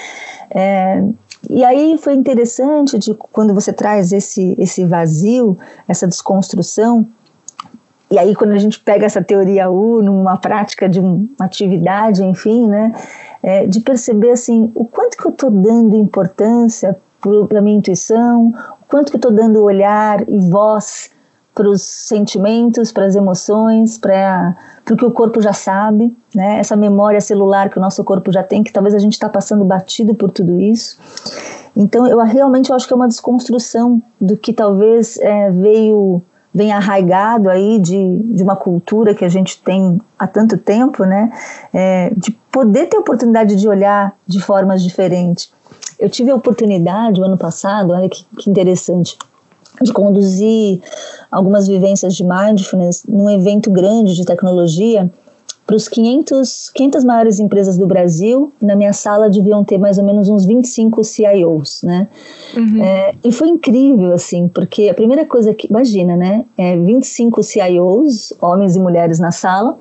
É, 0.51 1.03
e 1.49 1.65
aí 1.65 1.99
foi 1.99 2.15
interessante 2.15 2.99
de 2.99 3.15
quando 3.15 3.55
você 3.55 3.73
traz 3.73 4.13
esse, 4.13 4.55
esse 4.59 4.85
vazio, 4.85 5.59
essa 5.87 6.07
desconstrução, 6.07 7.07
e 8.11 8.19
aí 8.19 8.35
quando 8.35 8.53
a 8.53 8.59
gente 8.59 8.79
pega 8.81 9.07
essa 9.07 9.23
teoria 9.23 9.69
U 9.71 10.03
numa 10.03 10.37
prática 10.37 10.89
de 10.89 11.01
uma 11.01 11.27
atividade, 11.41 12.23
enfim, 12.23 12.69
né, 12.69 12.95
é, 13.43 13.67
de 13.67 13.81
perceber 13.81 14.31
assim 14.31 14.71
o 14.75 14.85
quanto 14.85 15.17
que 15.17 15.27
eu 15.27 15.33
estou 15.33 15.51
dando 15.51 15.97
importância 15.97 16.97
para 17.49 17.59
a 17.59 17.63
minha 17.63 17.79
intuição, 17.79 18.49
o 18.83 18.87
quanto 18.89 19.11
que 19.11 19.17
eu 19.17 19.19
estou 19.19 19.33
dando 19.33 19.63
olhar 19.63 20.29
e 20.29 20.41
voz 20.49 21.11
para 21.55 21.69
os 21.69 21.83
sentimentos, 21.83 22.91
para 22.91 23.07
as 23.07 23.15
emoções, 23.15 23.97
para 23.97 24.57
o 24.91 24.97
que 24.97 25.05
o 25.05 25.11
corpo 25.11 25.41
já 25.41 25.53
sabe, 25.53 26.15
né? 26.35 26.59
Essa 26.59 26.75
memória 26.75 27.21
celular 27.21 27.71
que 27.71 27.79
o 27.79 27.81
nosso 27.81 28.03
corpo 28.03 28.33
já 28.33 28.43
tem, 28.43 28.63
que 28.63 28.73
talvez 28.73 28.95
a 28.95 28.99
gente 28.99 29.13
está 29.13 29.29
passando 29.29 29.65
batido 29.65 30.15
por 30.15 30.31
tudo 30.31 30.61
isso. 30.61 30.99
Então, 31.77 32.07
eu 32.07 32.19
realmente 32.21 32.73
acho 32.73 32.87
que 32.87 32.93
é 32.93 32.97
uma 32.97 33.09
desconstrução 33.09 34.03
do 34.21 34.37
que 34.37 34.53
talvez 34.53 35.17
é, 35.19 35.51
veio 35.51 36.23
vem 36.55 36.71
arraigado 36.71 37.51
aí 37.51 37.81
de, 37.81 38.21
de 38.27 38.43
uma 38.43 38.55
cultura 38.55 39.13
que 39.13 39.25
a 39.25 39.29
gente 39.29 39.61
tem 39.61 40.01
há 40.17 40.27
tanto 40.27 40.57
tempo, 40.57 41.05
né? 41.05 41.33
É, 41.73 42.13
de 42.17 42.31
poder 42.53 42.87
ter 42.87 42.97
oportunidade 42.97 43.57
de 43.57 43.69
olhar 43.69 44.15
de 44.25 44.41
formas 44.41 44.81
diferentes. 44.81 45.53
Eu 45.99 46.09
tive 46.09 46.31
a 46.31 46.35
oportunidade, 46.35 47.21
o 47.21 47.25
ano 47.25 47.37
passado, 47.37 47.93
olha 47.93 48.09
que, 48.09 48.25
que 48.39 48.49
interessante, 48.49 49.19
de 49.83 49.93
conduzir 49.93 50.81
algumas 51.31 51.67
vivências 51.67 52.15
de 52.15 52.25
mindfulness 52.25 53.05
num 53.09 53.29
evento 53.29 53.71
grande 53.71 54.15
de 54.15 54.25
tecnologia 54.25 55.11
para 55.67 55.77
os 55.77 55.89
500, 55.89 56.71
500 56.75 57.05
maiores 57.05 57.41
empresas 57.41 57.79
do 57.79 57.87
Brasil. 57.87 58.53
Na 58.61 58.77
minha 58.77 58.93
sala 58.93 59.31
deviam 59.31 59.65
ter 59.65 59.79
mais 59.79 59.99
ou 59.99 60.05
menos 60.05 60.29
uns 60.29 60.45
25 60.45 61.03
CIOs, 61.03 61.83
né? 61.83 62.09
Uhum. 62.55 62.83
É, 62.83 63.15
e 63.25 63.33
foi 63.33 63.49
incrível, 63.49 64.13
assim, 64.13 64.47
porque 64.49 64.89
a 64.89 64.95
primeira 64.95 65.25
coisa 65.25 65.55
que, 65.55 65.67
imagina, 65.69 66.17
né? 66.17 66.45
É 66.57 66.77
25 66.77 67.43
CIOs, 67.43 68.33
homens 68.41 68.77
e 68.77 68.81
mulheres 68.81 69.19
na 69.19 69.33
sala, 69.33 69.79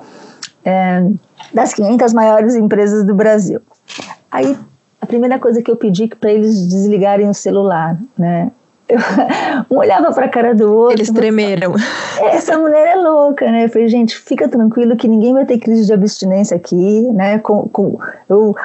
é, 0.63 1.05
das 1.53 1.73
500 1.73 2.13
maiores 2.13 2.55
empresas 2.55 3.05
do 3.05 3.13
Brasil. 3.13 3.59
Aí, 4.31 4.57
a 5.01 5.05
primeira 5.05 5.37
coisa 5.37 5.61
que 5.61 5.69
eu 5.69 5.75
pedi 5.75 6.07
para 6.07 6.31
eles 6.31 6.65
desligarem 6.67 7.29
o 7.29 7.33
celular, 7.33 7.99
né? 8.17 8.51
um 9.69 9.77
olhava 9.77 10.11
para 10.13 10.25
a 10.25 10.29
cara 10.29 10.53
do 10.53 10.71
outro. 10.73 10.97
Eles 10.97 11.11
tremeram. 11.11 11.73
Essa 12.21 12.57
mulher 12.57 12.89
é 12.89 12.95
louca, 12.95 13.51
né? 13.51 13.65
Eu 13.65 13.69
falei, 13.69 13.87
gente, 13.87 14.17
fica 14.17 14.47
tranquilo 14.47 14.95
que 14.95 15.07
ninguém 15.07 15.33
vai 15.33 15.45
ter 15.45 15.57
crise 15.57 15.85
de 15.85 15.93
abstinência 15.93 16.55
aqui, 16.55 17.01
né? 17.13 17.39
Com, 17.39 17.67
com, 17.69 17.97
eu 18.29 18.55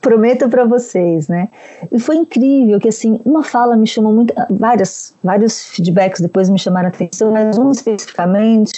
prometo 0.00 0.48
para 0.48 0.64
vocês, 0.64 1.28
né? 1.28 1.48
E 1.90 1.98
foi 1.98 2.16
incrível 2.16 2.78
que 2.80 2.88
assim 2.88 3.20
uma 3.24 3.42
fala 3.42 3.76
me 3.76 3.86
chamou 3.86 4.12
muito, 4.12 4.34
várias, 4.50 5.14
vários 5.22 5.64
feedbacks 5.66 6.20
depois 6.20 6.48
me 6.48 6.58
chamaram 6.58 6.86
a 6.86 6.90
atenção, 6.90 7.32
mas 7.32 7.58
um 7.58 7.70
especificamente 7.70 8.72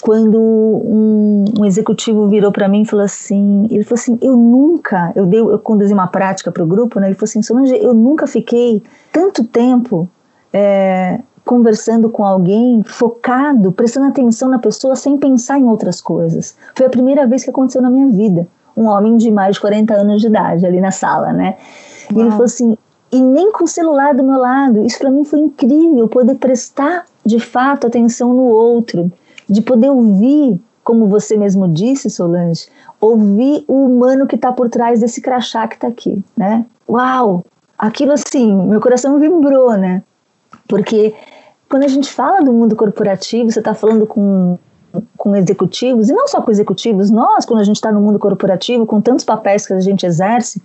quando 0.00 0.38
um, 0.38 1.44
um 1.58 1.64
executivo 1.64 2.28
virou 2.28 2.52
para 2.52 2.68
mim 2.68 2.82
e 2.82 2.84
falou 2.84 3.04
assim, 3.04 3.66
ele 3.70 3.82
falou 3.82 4.00
assim, 4.00 4.18
eu 4.22 4.36
nunca, 4.36 5.12
eu 5.16 5.26
dei, 5.26 5.40
eu 5.40 5.58
conduzi 5.58 5.92
uma 5.92 6.06
prática 6.06 6.52
para 6.52 6.62
o 6.62 6.66
grupo, 6.66 7.00
né? 7.00 7.08
Ele 7.08 7.14
falou 7.14 7.24
assim, 7.24 7.42
Solange, 7.42 7.74
eu 7.76 7.94
nunca 7.94 8.26
fiquei 8.26 8.82
tanto 9.10 9.44
tempo 9.44 10.08
é, 10.58 11.20
conversando 11.44 12.08
com 12.08 12.24
alguém, 12.24 12.82
focado, 12.82 13.70
prestando 13.72 14.06
atenção 14.06 14.48
na 14.48 14.58
pessoa 14.58 14.96
sem 14.96 15.18
pensar 15.18 15.58
em 15.58 15.64
outras 15.64 16.00
coisas. 16.00 16.56
Foi 16.74 16.86
a 16.86 16.90
primeira 16.90 17.26
vez 17.26 17.44
que 17.44 17.50
aconteceu 17.50 17.82
na 17.82 17.90
minha 17.90 18.08
vida. 18.08 18.48
Um 18.74 18.86
homem 18.86 19.18
de 19.18 19.30
mais 19.30 19.56
de 19.56 19.60
40 19.60 19.92
anos 19.92 20.22
de 20.22 20.28
idade 20.28 20.64
ali 20.64 20.80
na 20.80 20.90
sala, 20.90 21.30
né? 21.34 21.58
Uau. 22.10 22.18
E 22.18 22.20
ele 22.22 22.30
falou 22.30 22.46
assim: 22.46 22.78
e 23.12 23.20
nem 23.20 23.52
com 23.52 23.64
o 23.64 23.68
celular 23.68 24.14
do 24.14 24.24
meu 24.24 24.38
lado. 24.38 24.82
Isso 24.82 24.98
para 24.98 25.10
mim 25.10 25.24
foi 25.24 25.40
incrível, 25.40 26.08
poder 26.08 26.36
prestar 26.36 27.04
de 27.22 27.38
fato 27.38 27.86
atenção 27.86 28.32
no 28.32 28.44
outro, 28.44 29.12
de 29.48 29.60
poder 29.60 29.90
ouvir, 29.90 30.58
como 30.82 31.06
você 31.06 31.36
mesmo 31.36 31.68
disse, 31.68 32.08
Solange, 32.08 32.66
ouvir 32.98 33.62
o 33.68 33.84
humano 33.84 34.26
que 34.26 34.36
está 34.36 34.52
por 34.52 34.70
trás 34.70 35.00
desse 35.00 35.20
crachá 35.20 35.68
que 35.68 35.74
está 35.74 35.88
aqui, 35.88 36.24
né? 36.34 36.64
Uau! 36.88 37.44
Aquilo 37.78 38.12
assim, 38.12 38.54
meu 38.54 38.80
coração 38.80 39.20
vibrou, 39.20 39.76
né? 39.76 40.02
Porque 40.68 41.14
quando 41.68 41.84
a 41.84 41.88
gente 41.88 42.12
fala 42.12 42.42
do 42.42 42.52
mundo 42.52 42.76
corporativo, 42.76 43.50
você 43.50 43.58
está 43.58 43.74
falando 43.74 44.06
com 44.06 44.58
com 45.16 45.36
executivos, 45.36 46.08
e 46.08 46.12
não 46.12 46.26
só 46.26 46.40
com 46.40 46.50
executivos, 46.50 47.10
nós, 47.10 47.44
quando 47.44 47.60
a 47.60 47.64
gente 47.64 47.76
está 47.76 47.92
no 47.92 48.00
mundo 48.00 48.18
corporativo, 48.18 48.86
com 48.86 48.98
tantos 48.98 49.26
papéis 49.26 49.66
que 49.66 49.74
a 49.74 49.80
gente 49.80 50.06
exerce, 50.06 50.62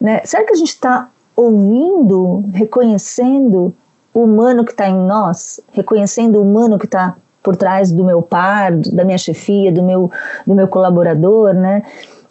né, 0.00 0.22
será 0.24 0.44
que 0.44 0.52
a 0.52 0.56
gente 0.56 0.70
está 0.70 1.10
ouvindo, 1.34 2.44
reconhecendo 2.52 3.74
o 4.14 4.20
humano 4.20 4.64
que 4.64 4.70
está 4.70 4.88
em 4.88 4.96
nós, 4.96 5.60
reconhecendo 5.72 6.36
o 6.36 6.42
humano 6.42 6.78
que 6.78 6.86
está 6.86 7.16
por 7.42 7.54
trás 7.54 7.92
do 7.92 8.02
meu 8.02 8.22
par, 8.22 8.74
da 8.74 9.04
minha 9.04 9.18
chefia, 9.18 9.70
do 9.70 9.82
meu, 9.82 10.10
do 10.46 10.54
meu 10.54 10.66
colaborador, 10.66 11.52
né? 11.52 11.82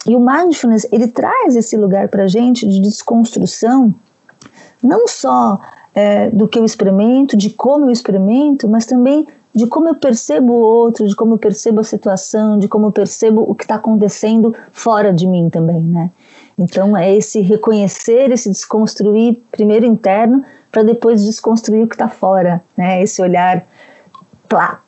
E 0.06 0.16
o 0.16 0.20
mindfulness, 0.20 0.88
ele 0.92 1.08
traz 1.08 1.56
esse 1.56 1.78
lugar 1.78 2.10
para 2.10 2.24
a 2.24 2.28
gente 2.28 2.68
de 2.68 2.80
desconstrução, 2.82 3.94
não 4.84 5.08
só 5.08 5.60
é, 5.96 6.30
do 6.30 6.48
que 6.48 6.60
eu 6.60 6.66
experimento, 6.66 7.38
de 7.38 7.50
como 7.50 7.86
eu 7.86 7.92
experimento, 7.92 8.68
mas 8.68 8.86
também 8.86 9.25
de 9.54 9.66
como 9.66 9.88
eu 9.88 9.96
percebo 9.96 10.52
o 10.52 10.62
outro, 10.62 11.08
de 11.08 11.16
como 11.16 11.36
eu 11.36 11.38
percebo 11.38 11.80
a 11.80 11.84
situação, 11.84 12.60
de 12.60 12.68
como 12.68 12.88
eu 12.88 12.92
percebo 12.92 13.42
o 13.42 13.56
que 13.56 13.64
está 13.64 13.75
acontecendo 13.75 14.54
fora 14.74 15.14
de 15.14 15.25
mim 15.25 15.50
também, 15.50 15.82
né? 15.82 16.12
Então 16.60 16.96
é 16.96 17.16
esse 17.16 17.40
reconhecer, 17.40 18.32
esse 18.32 18.50
desconstruir 18.50 19.42
primeiro 19.52 19.86
interno 19.86 20.44
para 20.70 20.84
depois 20.84 21.24
desconstruir 21.24 21.86
o 21.86 21.88
que 21.88 21.96
está 21.96 22.10
fora, 22.10 22.62
né? 22.78 23.02
Esse 23.02 23.22
olhar, 23.22 23.66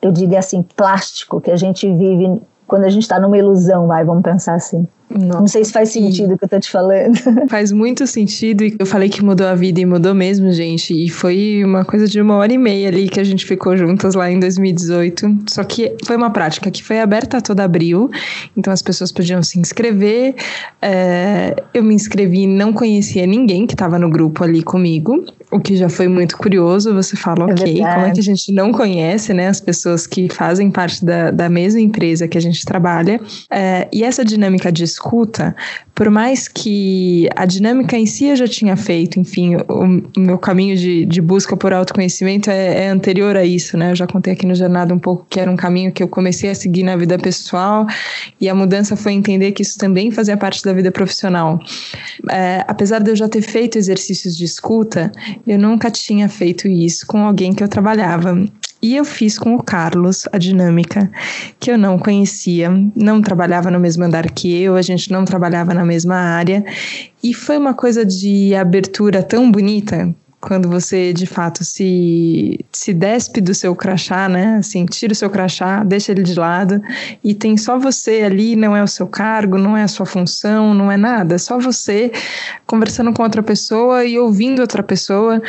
eu 0.02 0.12
diria 0.12 0.38
assim, 0.38 0.62
plástico 0.62 1.40
que 1.40 1.50
a 1.50 1.56
gente 1.56 1.90
vive 1.90 2.42
quando 2.66 2.84
a 2.84 2.90
gente 2.90 3.02
está 3.02 3.18
numa 3.18 3.38
ilusão, 3.38 3.86
vai, 3.86 4.04
vamos 4.04 4.22
pensar 4.22 4.54
assim. 4.54 4.86
Nossa, 5.10 5.40
Não 5.40 5.46
sei 5.46 5.64
se 5.64 5.72
faz 5.72 5.90
sentido 5.90 6.34
o 6.34 6.38
que 6.38 6.44
eu 6.44 6.48
tô 6.48 6.60
te 6.60 6.70
falando. 6.70 7.16
Faz 7.48 7.72
muito 7.72 8.06
sentido 8.06 8.64
e 8.64 8.76
eu 8.78 8.84
falei 8.84 9.08
que 9.08 9.24
mudou 9.24 9.46
a 9.46 9.54
vida 9.54 9.80
e 9.80 9.86
mudou 9.86 10.14
mesmo, 10.14 10.52
gente. 10.52 10.92
E 10.92 11.08
foi 11.08 11.62
uma 11.64 11.84
coisa 11.84 12.06
de 12.06 12.20
uma 12.20 12.36
hora 12.36 12.52
e 12.52 12.58
meia 12.58 12.88
ali 12.88 13.08
que 13.08 13.18
a 13.18 13.24
gente 13.24 13.46
ficou 13.46 13.76
juntas 13.76 14.14
lá 14.14 14.30
em 14.30 14.38
2018. 14.38 15.44
Só 15.48 15.64
que 15.64 15.96
foi 16.04 16.16
uma 16.16 16.30
prática 16.30 16.70
que 16.70 16.84
foi 16.84 17.00
aberta 17.00 17.38
a 17.38 17.40
todo 17.40 17.60
abril, 17.60 18.10
então 18.56 18.72
as 18.72 18.82
pessoas 18.82 19.10
podiam 19.10 19.42
se 19.42 19.58
inscrever. 19.58 20.34
É, 20.82 21.56
eu 21.72 21.82
me 21.82 21.94
inscrevi, 21.94 22.46
não 22.46 22.72
conhecia 22.72 23.26
ninguém 23.26 23.66
que 23.66 23.74
estava 23.74 23.98
no 23.98 24.10
grupo 24.10 24.44
ali 24.44 24.62
comigo 24.62 25.24
o 25.50 25.60
que 25.60 25.76
já 25.76 25.88
foi 25.88 26.08
muito 26.08 26.36
curioso. 26.36 26.94
Você 26.94 27.16
fala, 27.16 27.50
é 27.50 27.52
ok, 27.52 27.74
verdade. 27.74 27.94
como 27.94 28.06
é 28.06 28.10
que 28.12 28.20
a 28.20 28.22
gente 28.22 28.52
não 28.52 28.72
conhece, 28.72 29.32
né, 29.32 29.48
as 29.48 29.60
pessoas 29.60 30.06
que 30.06 30.28
fazem 30.28 30.70
parte 30.70 31.04
da, 31.04 31.30
da 31.30 31.48
mesma 31.48 31.80
empresa 31.80 32.28
que 32.28 32.36
a 32.36 32.40
gente 32.40 32.64
trabalha? 32.64 33.20
É, 33.50 33.88
e 33.92 34.04
essa 34.04 34.24
dinâmica 34.24 34.70
de 34.70 34.84
escuta, 34.84 35.54
por 35.94 36.10
mais 36.10 36.46
que 36.46 37.28
a 37.34 37.44
dinâmica 37.44 37.96
em 37.96 38.06
si 38.06 38.26
eu 38.26 38.36
já 38.36 38.46
tinha 38.46 38.76
feito, 38.76 39.18
enfim, 39.18 39.56
o, 39.56 40.02
o 40.16 40.20
meu 40.20 40.38
caminho 40.38 40.76
de, 40.76 41.04
de, 41.04 41.20
busca 41.20 41.56
por 41.56 41.72
autoconhecimento 41.72 42.50
é, 42.50 42.84
é, 42.84 42.88
anterior 42.88 43.36
a 43.36 43.44
isso, 43.44 43.76
né? 43.76 43.90
Eu 43.90 43.96
já 43.96 44.06
contei 44.06 44.32
aqui 44.32 44.46
no 44.46 44.54
Jornada 44.54 44.94
um 44.94 44.98
pouco 44.98 45.26
que 45.28 45.40
era 45.40 45.50
um 45.50 45.56
caminho 45.56 45.90
que 45.90 46.02
eu 46.02 46.08
comecei 46.08 46.50
a 46.50 46.54
seguir 46.54 46.82
na 46.82 46.96
vida 46.96 47.18
pessoal 47.18 47.86
e 48.40 48.48
a 48.48 48.54
mudança 48.54 48.96
foi 48.96 49.12
entender 49.12 49.52
que 49.52 49.62
isso 49.62 49.76
também 49.76 50.10
fazia 50.10 50.36
parte 50.36 50.62
da 50.62 50.72
vida 50.72 50.92
profissional. 50.92 51.58
É, 52.30 52.64
apesar 52.68 53.00
de 53.00 53.10
eu 53.10 53.16
já 53.16 53.28
ter 53.28 53.42
feito 53.42 53.76
exercícios 53.76 54.36
de 54.36 54.44
escuta, 54.44 55.10
eu 55.46 55.58
nunca 55.58 55.90
tinha 55.90 56.28
feito 56.28 56.68
isso 56.68 57.06
com 57.06 57.24
alguém 57.24 57.52
que 57.52 57.62
eu 57.62 57.68
trabalhava. 57.68 58.44
E 58.80 58.94
eu 58.94 59.04
fiz 59.04 59.38
com 59.38 59.56
o 59.56 59.62
Carlos 59.62 60.24
a 60.32 60.38
dinâmica, 60.38 61.10
que 61.58 61.70
eu 61.70 61.76
não 61.76 61.98
conhecia, 61.98 62.70
não 62.94 63.20
trabalhava 63.20 63.70
no 63.72 63.80
mesmo 63.80 64.04
andar 64.04 64.30
que 64.30 64.56
eu, 64.56 64.76
a 64.76 64.82
gente 64.82 65.10
não 65.10 65.24
trabalhava 65.24 65.74
na 65.74 65.84
mesma 65.84 66.14
área. 66.14 66.64
E 67.22 67.34
foi 67.34 67.58
uma 67.58 67.74
coisa 67.74 68.06
de 68.06 68.54
abertura 68.54 69.20
tão 69.20 69.50
bonita, 69.50 70.14
quando 70.40 70.68
você 70.68 71.12
de 71.12 71.26
fato 71.26 71.64
se, 71.64 72.64
se 72.70 72.94
despe 72.94 73.40
do 73.40 73.52
seu 73.52 73.74
crachá, 73.74 74.28
né? 74.28 74.56
Assim, 74.58 74.86
tira 74.86 75.12
o 75.12 75.16
seu 75.16 75.28
crachá, 75.28 75.82
deixa 75.82 76.12
ele 76.12 76.22
de 76.22 76.34
lado 76.34 76.80
e 77.24 77.34
tem 77.34 77.56
só 77.56 77.76
você 77.78 78.22
ali, 78.22 78.54
não 78.54 78.76
é 78.76 78.82
o 78.82 78.86
seu 78.86 79.06
cargo, 79.08 79.58
não 79.58 79.76
é 79.76 79.82
a 79.82 79.88
sua 79.88 80.06
função, 80.06 80.72
não 80.74 80.92
é 80.92 80.96
nada, 80.96 81.34
é 81.34 81.38
só 81.38 81.58
você 81.58 82.12
conversando 82.66 83.12
com 83.12 83.22
outra 83.22 83.42
pessoa 83.42 84.04
e 84.04 84.18
ouvindo 84.18 84.60
outra 84.60 84.82
pessoa. 84.82 85.42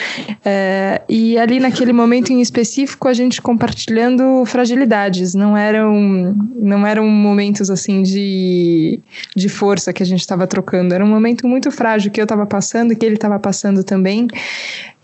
É, 0.44 1.02
e 1.08 1.38
ali 1.38 1.60
naquele 1.60 1.94
momento 1.94 2.32
em 2.32 2.42
específico 2.42 3.08
a 3.08 3.14
gente 3.14 3.42
compartilhando 3.42 4.44
fragilidades, 4.46 5.36
não 5.36 5.56
eram, 5.56 6.36
não 6.56 6.86
eram 6.86 7.08
momentos 7.08 7.70
assim 7.70 8.02
de, 8.02 9.00
de 9.36 9.50
força 9.50 9.94
que 9.94 10.02
a 10.02 10.06
gente 10.06 10.22
estava 10.22 10.48
trocando, 10.48 10.96
era 10.96 11.06
um 11.06 11.10
momento 11.10 11.48
muito 11.48 11.70
frágil 11.70 12.12
que 12.12 12.20
eu 12.20 12.26
estava 12.26 12.48
passando, 12.48 12.96
que 12.96 13.06
ele 13.06 13.16
estava 13.16 13.38
passando 13.38 13.84
também 13.84 14.28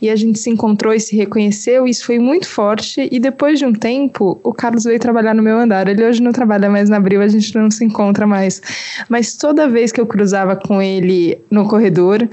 e 0.01 0.10
a 0.10 0.15
gente 0.15 0.38
se 0.39 0.50
encontrou 0.50 0.94
e 0.94 1.00
se 1.00 1.15
reconheceu, 1.15 1.88
e 1.88 1.91
isso 1.91 2.05
foi 2.05 2.20
muito 2.20 2.48
forte. 2.48 3.08
E 3.12 3.20
depois 3.20 3.60
de 3.60 3.65
um 3.65 3.74
tempo, 3.74 4.39
o 4.44 4.53
Carlos 4.53 4.84
veio 4.84 5.00
trabalhar 5.00 5.34
no 5.34 5.41
meu 5.41 5.58
andar. 5.58 5.88
Ele 5.88 6.05
hoje 6.05 6.22
não 6.22 6.32
trabalha 6.32 6.70
mais 6.70 6.89
na 6.89 6.98
Abril, 6.98 7.22
a 7.22 7.27
gente 7.27 7.55
não 7.55 7.72
se 7.72 7.84
encontra 7.84 8.27
mais. 8.27 8.62
Mas 9.10 9.36
toda 9.36 9.67
vez 9.67 9.91
que 9.91 10.00
eu 10.00 10.05
cruzava 10.05 10.55
com 10.55 10.82
ele 10.82 11.38
no 11.50 11.67
corredor, 11.67 12.27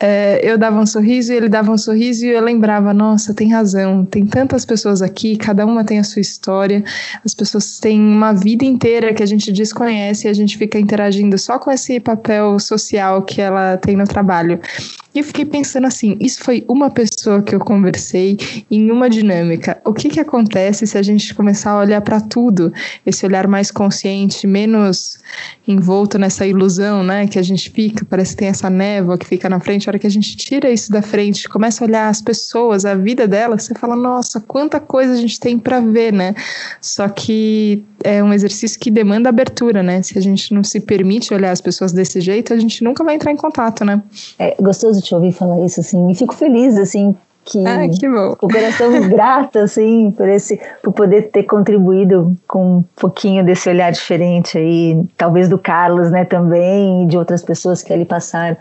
é, 0.00 0.40
eu 0.44 0.56
dava 0.56 0.78
um 0.78 0.86
sorriso 0.86 1.32
e 1.32 1.36
ele 1.36 1.48
dava 1.48 1.72
um 1.72 1.78
sorriso 1.78 2.24
e 2.24 2.28
eu 2.28 2.40
lembrava, 2.40 2.94
nossa, 2.94 3.34
tem 3.34 3.50
razão, 3.52 4.04
tem 4.04 4.24
tantas 4.24 4.64
pessoas 4.64 5.02
aqui, 5.02 5.36
cada 5.36 5.66
uma 5.66 5.84
tem 5.84 5.98
a 5.98 6.04
sua 6.04 6.20
história, 6.20 6.84
as 7.24 7.34
pessoas 7.34 7.80
têm 7.80 8.00
uma 8.00 8.32
vida 8.32 8.64
inteira 8.64 9.12
que 9.12 9.22
a 9.22 9.26
gente 9.26 9.50
desconhece 9.50 10.26
e 10.26 10.30
a 10.30 10.32
gente 10.32 10.56
fica 10.56 10.78
interagindo 10.78 11.36
só 11.36 11.58
com 11.58 11.70
esse 11.70 11.98
papel 11.98 12.58
social 12.60 13.22
que 13.22 13.40
ela 13.40 13.76
tem 13.76 13.96
no 13.96 14.06
trabalho. 14.06 14.60
E 15.18 15.20
eu 15.20 15.24
fiquei 15.24 15.44
pensando 15.44 15.84
assim: 15.84 16.16
isso 16.20 16.44
foi 16.44 16.64
uma 16.68 16.90
pessoa 16.90 17.42
que 17.42 17.52
eu 17.52 17.58
conversei 17.58 18.38
em 18.70 18.88
uma 18.88 19.10
dinâmica. 19.10 19.76
O 19.84 19.92
que, 19.92 20.08
que 20.08 20.20
acontece 20.20 20.86
se 20.86 20.96
a 20.96 21.02
gente 21.02 21.34
começar 21.34 21.72
a 21.72 21.80
olhar 21.80 22.00
para 22.02 22.20
tudo, 22.20 22.72
esse 23.04 23.26
olhar 23.26 23.48
mais 23.48 23.68
consciente, 23.72 24.46
menos 24.46 25.18
envolto 25.66 26.18
nessa 26.20 26.46
ilusão, 26.46 27.02
né? 27.02 27.26
Que 27.26 27.36
a 27.36 27.42
gente 27.42 27.68
fica, 27.68 28.04
parece 28.04 28.30
que 28.30 28.38
tem 28.38 28.48
essa 28.48 28.70
névoa 28.70 29.18
que 29.18 29.26
fica 29.26 29.48
na 29.48 29.58
frente. 29.58 29.88
A 29.88 29.90
hora 29.90 29.98
que 29.98 30.06
a 30.06 30.10
gente 30.10 30.36
tira 30.36 30.70
isso 30.70 30.92
da 30.92 31.02
frente, 31.02 31.48
começa 31.48 31.82
a 31.82 31.88
olhar 31.88 32.08
as 32.08 32.22
pessoas, 32.22 32.84
a 32.84 32.94
vida 32.94 33.26
delas, 33.26 33.64
você 33.64 33.74
fala: 33.74 33.96
nossa, 33.96 34.40
quanta 34.40 34.78
coisa 34.78 35.14
a 35.14 35.16
gente 35.16 35.40
tem 35.40 35.58
para 35.58 35.80
ver, 35.80 36.12
né? 36.12 36.32
Só 36.80 37.08
que 37.08 37.82
é 38.04 38.22
um 38.22 38.32
exercício 38.32 38.78
que 38.78 38.88
demanda 38.88 39.28
abertura, 39.28 39.82
né? 39.82 40.00
Se 40.00 40.16
a 40.16 40.22
gente 40.22 40.54
não 40.54 40.62
se 40.62 40.78
permite 40.78 41.34
olhar 41.34 41.50
as 41.50 41.60
pessoas 41.60 41.90
desse 41.90 42.20
jeito, 42.20 42.54
a 42.54 42.56
gente 42.56 42.84
nunca 42.84 43.02
vai 43.02 43.16
entrar 43.16 43.32
em 43.32 43.36
contato, 43.36 43.84
né? 43.84 44.00
É 44.38 44.54
gostoso 44.62 45.07
te 45.08 45.14
ouvir 45.14 45.32
falar 45.32 45.60
isso, 45.64 45.80
assim, 45.80 46.10
e 46.10 46.14
fico 46.14 46.34
feliz, 46.34 46.76
assim, 46.78 47.14
que, 47.44 47.66
ah, 47.66 47.88
que 47.88 48.06
o 48.06 48.36
coração 48.36 49.00
grata, 49.08 49.62
assim, 49.62 50.10
por 50.10 50.28
esse, 50.28 50.60
por 50.82 50.92
poder 50.92 51.30
ter 51.30 51.44
contribuído 51.44 52.36
com 52.46 52.78
um 52.78 52.84
pouquinho 52.94 53.42
desse 53.42 53.68
olhar 53.70 53.90
diferente 53.90 54.58
aí, 54.58 55.02
talvez 55.16 55.48
do 55.48 55.58
Carlos, 55.58 56.10
né, 56.10 56.24
também, 56.26 57.04
e 57.04 57.06
de 57.06 57.16
outras 57.16 57.42
pessoas 57.42 57.82
que 57.82 57.92
ali 57.92 58.04
passaram. 58.04 58.56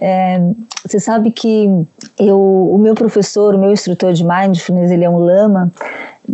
É, 0.00 0.40
você 0.86 1.00
sabe 1.00 1.32
que 1.32 1.68
eu, 2.18 2.38
o 2.38 2.78
meu 2.78 2.94
professor, 2.94 3.54
o 3.54 3.58
meu 3.58 3.72
instrutor 3.72 4.12
de 4.12 4.24
mindfulness, 4.24 4.90
ele 4.90 5.04
é 5.04 5.10
um 5.10 5.18
lama, 5.18 5.72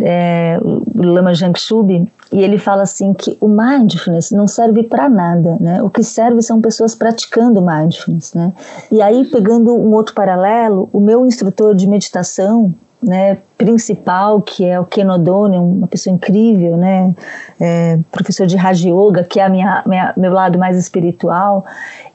é, 0.01 0.59
o 0.63 1.03
Lama 1.03 1.33
Jangshubi, 1.33 2.07
e 2.33 2.41
ele 2.41 2.59
fala 2.59 2.83
assim 2.83 3.15
que 3.15 3.39
o 3.41 3.49
mindfulness 3.49 4.31
não 4.31 4.47
serve 4.47 4.83
para 4.83 5.09
nada, 5.09 5.57
né? 5.61 5.83
O 5.83 5.89
que 5.89 6.03
serve 6.03 6.43
são 6.43 6.61
pessoas 6.61 6.95
praticando 6.95 7.63
mindfulness, 7.63 8.35
né? 8.35 8.53
E 8.93 9.01
aí 9.01 9.25
pegando 9.25 9.75
um 9.75 9.93
outro 9.93 10.15
paralelo, 10.15 10.91
o 10.93 11.01
meu 11.01 11.25
instrutor 11.25 11.75
de 11.75 11.89
meditação, 11.89 12.75
né, 13.03 13.39
principal, 13.57 14.43
que 14.43 14.65
é 14.65 14.79
o 14.79 14.85
Ken 14.85 15.09
O'Donnell, 15.09 15.63
uma 15.63 15.87
pessoa 15.87 16.13
incrível, 16.13 16.77
né, 16.77 17.15
é, 17.61 17.99
professor 18.11 18.45
de 18.45 18.57
Raja 18.57 18.89
Yoga, 18.89 19.23
que 19.23 19.39
é 19.39 19.45
a 19.45 19.49
minha, 19.49 19.83
minha, 19.87 20.13
meu 20.17 20.33
lado 20.33 20.59
mais 20.59 20.77
espiritual, 20.77 21.65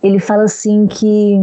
ele 0.01 0.20
fala 0.20 0.43
assim 0.43 0.86
que 0.86 1.39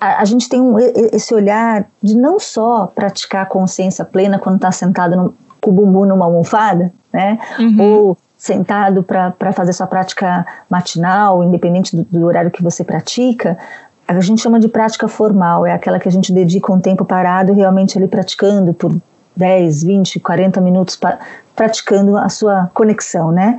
a, 0.00 0.22
a, 0.22 0.24
gente 0.24 0.48
tem 0.48 0.60
um, 0.60 0.78
esse 0.78 1.34
olhar 1.34 1.86
de 2.02 2.16
não 2.16 2.38
só 2.38 2.86
praticar 2.86 3.42
a 3.42 3.46
consciência 3.46 4.06
plena 4.06 4.38
quando 4.38 4.56
está 4.56 4.72
sentado 4.72 5.16
no, 5.16 5.34
com 5.66 5.70
o 5.70 5.72
bumbum 5.72 6.06
numa 6.06 6.24
almofada, 6.24 6.92
né? 7.12 7.40
Uhum. 7.58 7.82
Ou 7.82 8.18
sentado 8.38 9.02
para 9.02 9.52
fazer 9.52 9.72
sua 9.72 9.86
prática 9.86 10.46
matinal, 10.70 11.42
independente 11.42 11.96
do, 11.96 12.04
do, 12.04 12.24
horário 12.24 12.50
que 12.50 12.62
você 12.62 12.84
pratica, 12.84 13.58
a 14.06 14.20
gente 14.20 14.40
chama 14.40 14.60
de 14.60 14.68
prática 14.68 15.08
formal, 15.08 15.66
é 15.66 15.72
aquela 15.72 15.98
que 15.98 16.08
a 16.08 16.12
gente 16.12 16.32
dedica 16.32 16.72
um 16.72 16.78
tempo 16.78 17.04
parado 17.04 17.52
realmente 17.52 17.98
ali 17.98 18.06
praticando 18.06 18.72
por 18.72 18.94
10, 19.34 19.82
20, 19.82 20.20
40 20.20 20.60
minutos, 20.60 20.94
pra, 20.94 21.18
praticando 21.56 22.16
a 22.16 22.28
sua 22.28 22.70
conexão, 22.72 23.32
né? 23.32 23.58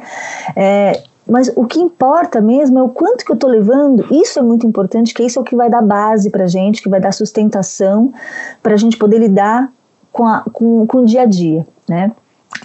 É, 0.56 1.04
mas 1.30 1.52
o 1.58 1.66
que 1.66 1.80
importa 1.80 2.40
mesmo 2.40 2.80
é 2.80 2.84
o 2.84 2.88
quanto 2.88 3.26
que 3.26 3.32
eu 3.32 3.36
estou 3.36 3.50
levando. 3.50 4.06
Isso 4.10 4.40
é 4.40 4.42
muito 4.42 4.66
importante, 4.66 5.14
que 5.14 5.24
isso 5.24 5.38
é 5.38 5.42
o 5.42 5.46
que 5.46 5.58
vai 5.58 5.70
dar 5.70 5.82
base 5.82 6.30
para 6.30 6.46
a 6.46 6.48
gente, 6.48 6.82
que 6.82 6.88
vai 6.88 7.02
dar 7.02 7.12
sustentação 7.12 8.14
para 8.64 8.76
a 8.76 8.78
gente 8.78 8.96
poder 8.96 9.20
lidar 9.20 9.70
com, 10.18 10.26
a, 10.26 10.44
com, 10.52 10.88
com 10.88 11.00
o 11.00 11.06
dia 11.06 11.22
a 11.22 11.26
dia, 11.26 11.68
né? 11.88 12.12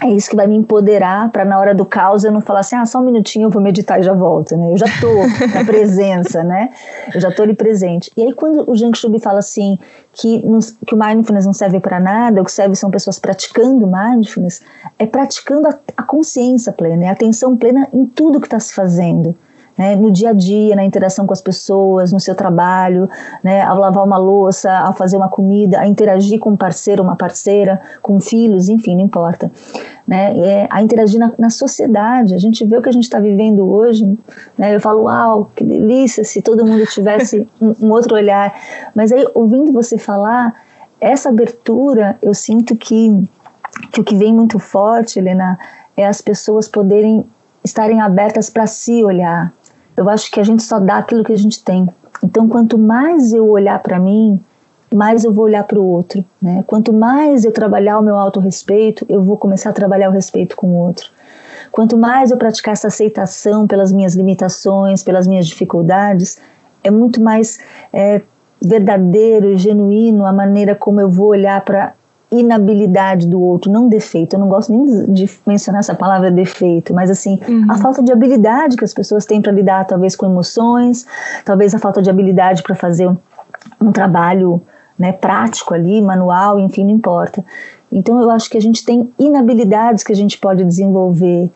é 0.01 0.09
isso 0.11 0.31
que 0.31 0.37
vai 0.37 0.47
me 0.47 0.57
empoderar 0.57 1.31
para 1.31 1.45
na 1.45 1.59
hora 1.59 1.75
do 1.75 1.85
caos 1.85 2.25
eu 2.25 2.33
não 2.33 2.41
falar 2.41 2.61
assim, 2.61 2.77
ah, 2.77 2.87
só 2.87 2.99
um 2.99 3.05
minutinho 3.05 3.47
eu 3.47 3.51
vou 3.51 3.61
meditar 3.61 4.01
e 4.01 4.03
já 4.03 4.13
volto, 4.13 4.57
né? 4.57 4.73
Eu 4.73 4.77
já 4.77 4.87
tô 5.01 5.13
na 5.55 5.65
presença, 5.67 6.43
né? 6.43 6.71
Eu 7.15 7.21
já 7.21 7.31
tô 7.31 7.43
ali 7.43 7.55
presente. 7.55 8.11
E 8.17 8.23
aí 8.23 8.33
quando 8.33 8.69
o 8.71 8.75
Jiang 8.75 8.97
Shubi 8.97 9.21
fala 9.21 9.41
assim 9.41 9.79
que, 10.13 10.43
que 10.87 10.95
o 10.95 10.99
mindfulness 10.99 11.47
não 11.47 11.53
serve 11.53 11.79
para 11.81 12.01
nada, 12.01 12.41
o 12.41 12.45
que 12.45 12.53
serve 12.53 12.75
são 12.75 12.91
pessoas 12.91 13.19
praticando 13.19 13.87
mindfulness, 13.87 14.63
é 14.99 15.07
praticando 15.07 15.69
a, 15.69 15.79
a 15.97 16.03
consciência 16.03 16.73
plena, 16.73 17.05
é 17.05 17.09
a 17.09 17.13
atenção 17.13 17.57
plena 17.57 17.89
em 17.93 18.07
tudo 18.07 18.41
que 18.41 18.47
está 18.47 18.59
se 18.59 18.75
fazendo 18.75 19.37
né, 19.77 19.97
no 19.97 20.11
dia 20.11 20.31
a 20.31 20.33
dia, 20.33 20.77
na 20.77 20.85
interação 20.85 21.27
com 21.27 21.33
as 21.33 21.41
pessoas, 21.41 22.13
no 22.13 22.21
seu 22.21 22.35
trabalho, 22.35 23.09
né, 23.43 23.63
ao 23.63 23.79
lavar 23.79 24.05
uma 24.05 24.19
louça, 24.19 24.71
ao 24.71 24.93
fazer 24.93 25.17
uma 25.17 25.29
comida, 25.29 25.81
a 25.81 25.87
interagir 25.87 26.39
com 26.39 26.51
um 26.51 26.57
parceiro, 26.57 27.03
uma 27.03 27.17
parceira, 27.17 27.81
com 28.03 28.21
filhos, 28.21 28.69
enfim, 28.69 28.97
não 28.97 29.05
importa. 29.05 29.51
Né, 30.07 30.37
é, 30.39 30.67
a 30.69 30.83
interagir 30.83 31.19
na, 31.19 31.33
na, 31.39 31.49
sociedade. 31.49 32.35
A 32.35 32.39
gente 32.39 32.65
vê 32.65 32.77
o 32.77 32.83
que 32.83 32.89
a 32.89 32.93
gente 32.93 33.05
está 33.05 33.21
vivendo 33.21 33.69
hoje. 33.71 34.05
Né, 34.59 34.75
eu 34.75 34.81
falo, 34.81 35.05
uau, 35.05 35.51
que 35.55 35.65
delícia 35.65 36.25
se 36.25 36.43
todo 36.43 36.67
mundo 36.67 36.85
tivesse 36.87 37.49
um, 37.61 37.75
um 37.87 37.91
outro 37.91 38.17
olhar. 38.17 38.53
Mas 38.95 39.13
aí, 39.13 39.27
ouvindo 39.35 39.73
você 39.73 39.97
falar, 39.97 40.55
essa 41.01 41.29
abertura, 41.29 42.19
eu 42.21 42.35
sinto 42.35 42.77
que, 42.77 43.29
que 43.93 44.01
o 44.01 44.05
que 44.05 44.17
vem 44.17 44.35
muito 44.35 44.59
forte, 44.59 45.19
Helena, 45.19 45.59
é 45.97 46.07
as 46.07 46.21
pessoas 46.21 46.69
poderem 46.69 47.25
estarem 47.65 48.01
abertas 48.01 48.51
para 48.51 48.67
se 48.67 49.05
olhar, 49.05 49.53
eu 49.97 50.09
acho 50.09 50.31
que 50.31 50.41
a 50.41 50.45
gente 50.45 50.63
só 50.63 50.79
dá 50.79 50.99
aquilo 50.99 51.25
que 51.25 51.33
a 51.33 51.39
gente 51.39 51.63
tem. 51.63 51.89
Então, 52.23 52.49
quanto 52.49 52.79
mais 52.79 53.33
eu 53.33 53.49
olhar 53.49 53.79
para 53.81 53.99
mim, 53.99 54.41
mais 54.95 55.25
eu 55.25 55.33
vou 55.33 55.45
olhar 55.45 55.65
para 55.65 55.79
o 55.79 55.85
outro. 55.85 56.25
Né? 56.41 56.63
Quanto 56.67 56.93
mais 56.93 57.45
eu 57.45 57.53
trabalhar 57.53 57.99
o 57.99 58.03
meu 58.03 58.17
autorrespeito, 58.17 59.05
eu 59.09 59.23
vou 59.23 59.37
começar 59.37 59.71
a 59.71 59.73
trabalhar 59.73 60.09
o 60.09 60.13
respeito 60.13 60.57
com 60.57 60.69
o 60.69 60.79
outro. 60.79 61.11
Quanto 61.71 61.97
mais 61.97 62.31
eu 62.31 62.37
praticar 62.37 62.73
essa 62.73 62.89
aceitação 62.89 63.67
pelas 63.67 63.93
minhas 63.93 64.15
limitações, 64.15 65.03
pelas 65.03 65.27
minhas 65.27 65.47
dificuldades, 65.47 66.39
é 66.85 66.91
muito 66.91 67.21
mais 67.21 67.59
é, 67.93 68.21
verdadeiro 68.61 69.51
e 69.51 69.57
genuíno 69.57 70.27
a 70.27 70.33
maneira 70.33 70.75
como 70.75 71.01
eu 71.01 71.09
vou 71.09 71.29
olhar 71.29 71.65
para 71.65 71.95
inabilidade 72.33 73.27
do 73.27 73.41
outro, 73.41 73.71
não 73.71 73.89
defeito. 73.89 74.35
Eu 74.35 74.41
não 74.41 74.49
gosto 74.49 74.73
nem 74.73 75.13
de 75.13 75.31
mencionar 75.47 75.81
essa 75.81 75.95
palavra 75.95 76.31
defeito, 76.31 76.95
mas 76.95 77.11
assim, 77.11 77.39
uhum. 77.47 77.67
a 77.69 77.77
falta 77.77 78.03
de 78.03 78.11
habilidade 78.11 78.77
que 78.77 78.85
as 78.85 78.95
pessoas 78.95 79.27
têm 79.27 79.41
para 79.41 79.53
lidar 79.53 79.85
talvez 79.85 80.17
com 80.17 80.27
emoções, 80.27 81.07
talvez 81.45 81.75
a 81.75 81.79
falta 81.79 82.01
de 82.01 82.09
habilidade 82.09 82.63
para 82.63 82.75
fazer 82.75 83.07
um, 83.07 83.17
um 83.81 83.93
trabalho 83.93 84.63
né, 84.99 85.13
prático 85.13 85.75
ali, 85.75 86.01
manual, 86.01 86.59
enfim, 86.59 86.85
não 86.85 86.93
importa. 86.93 87.45
Então 87.91 88.21
eu 88.21 88.31
acho 88.31 88.49
que 88.49 88.57
a 88.57 88.61
gente 88.61 88.85
tem 88.85 89.13
inabilidades 89.19 90.03
que 90.03 90.13
a 90.13 90.17
gente 90.17 90.39
pode 90.39 90.65
desenvolver. 90.65 91.51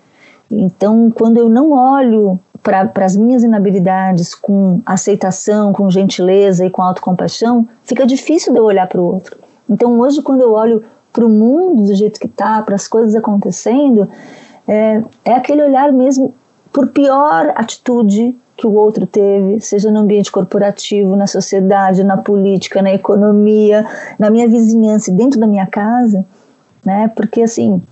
Então, 0.50 1.10
quando 1.10 1.38
eu 1.38 1.48
não 1.48 1.72
olho 1.72 2.38
para 2.62 3.04
as 3.04 3.16
minhas 3.16 3.42
inabilidades 3.42 4.34
com 4.34 4.80
aceitação, 4.84 5.72
com 5.72 5.88
gentileza 5.88 6.66
e 6.66 6.70
com 6.70 6.82
autocompaixão, 6.82 7.68
fica 7.82 8.06
difícil 8.06 8.52
de 8.52 8.58
eu 8.58 8.64
olhar 8.64 8.86
para 8.86 9.00
o 9.00 9.04
outro. 9.04 9.45
Então 9.68 9.98
hoje 10.00 10.22
quando 10.22 10.40
eu 10.42 10.52
olho 10.52 10.84
para 11.12 11.24
o 11.24 11.28
mundo 11.28 11.84
do 11.84 11.94
jeito 11.94 12.20
que 12.20 12.26
está, 12.26 12.60
para 12.62 12.74
as 12.74 12.86
coisas 12.86 13.14
acontecendo, 13.14 14.08
é, 14.68 15.02
é 15.24 15.32
aquele 15.34 15.62
olhar 15.62 15.92
mesmo 15.92 16.34
por 16.72 16.88
pior 16.88 17.52
atitude 17.56 18.36
que 18.56 18.66
o 18.66 18.72
outro 18.72 19.06
teve, 19.06 19.60
seja 19.60 19.90
no 19.90 20.00
ambiente 20.00 20.32
corporativo, 20.32 21.14
na 21.14 21.26
sociedade, 21.26 22.02
na 22.02 22.16
política, 22.16 22.80
na 22.80 22.92
economia, 22.92 23.86
na 24.18 24.30
minha 24.30 24.48
vizinhança, 24.48 25.12
dentro 25.12 25.38
da 25.38 25.46
minha 25.46 25.66
casa, 25.66 26.24
né? 26.84 27.10
Porque 27.14 27.42
assim, 27.42 27.82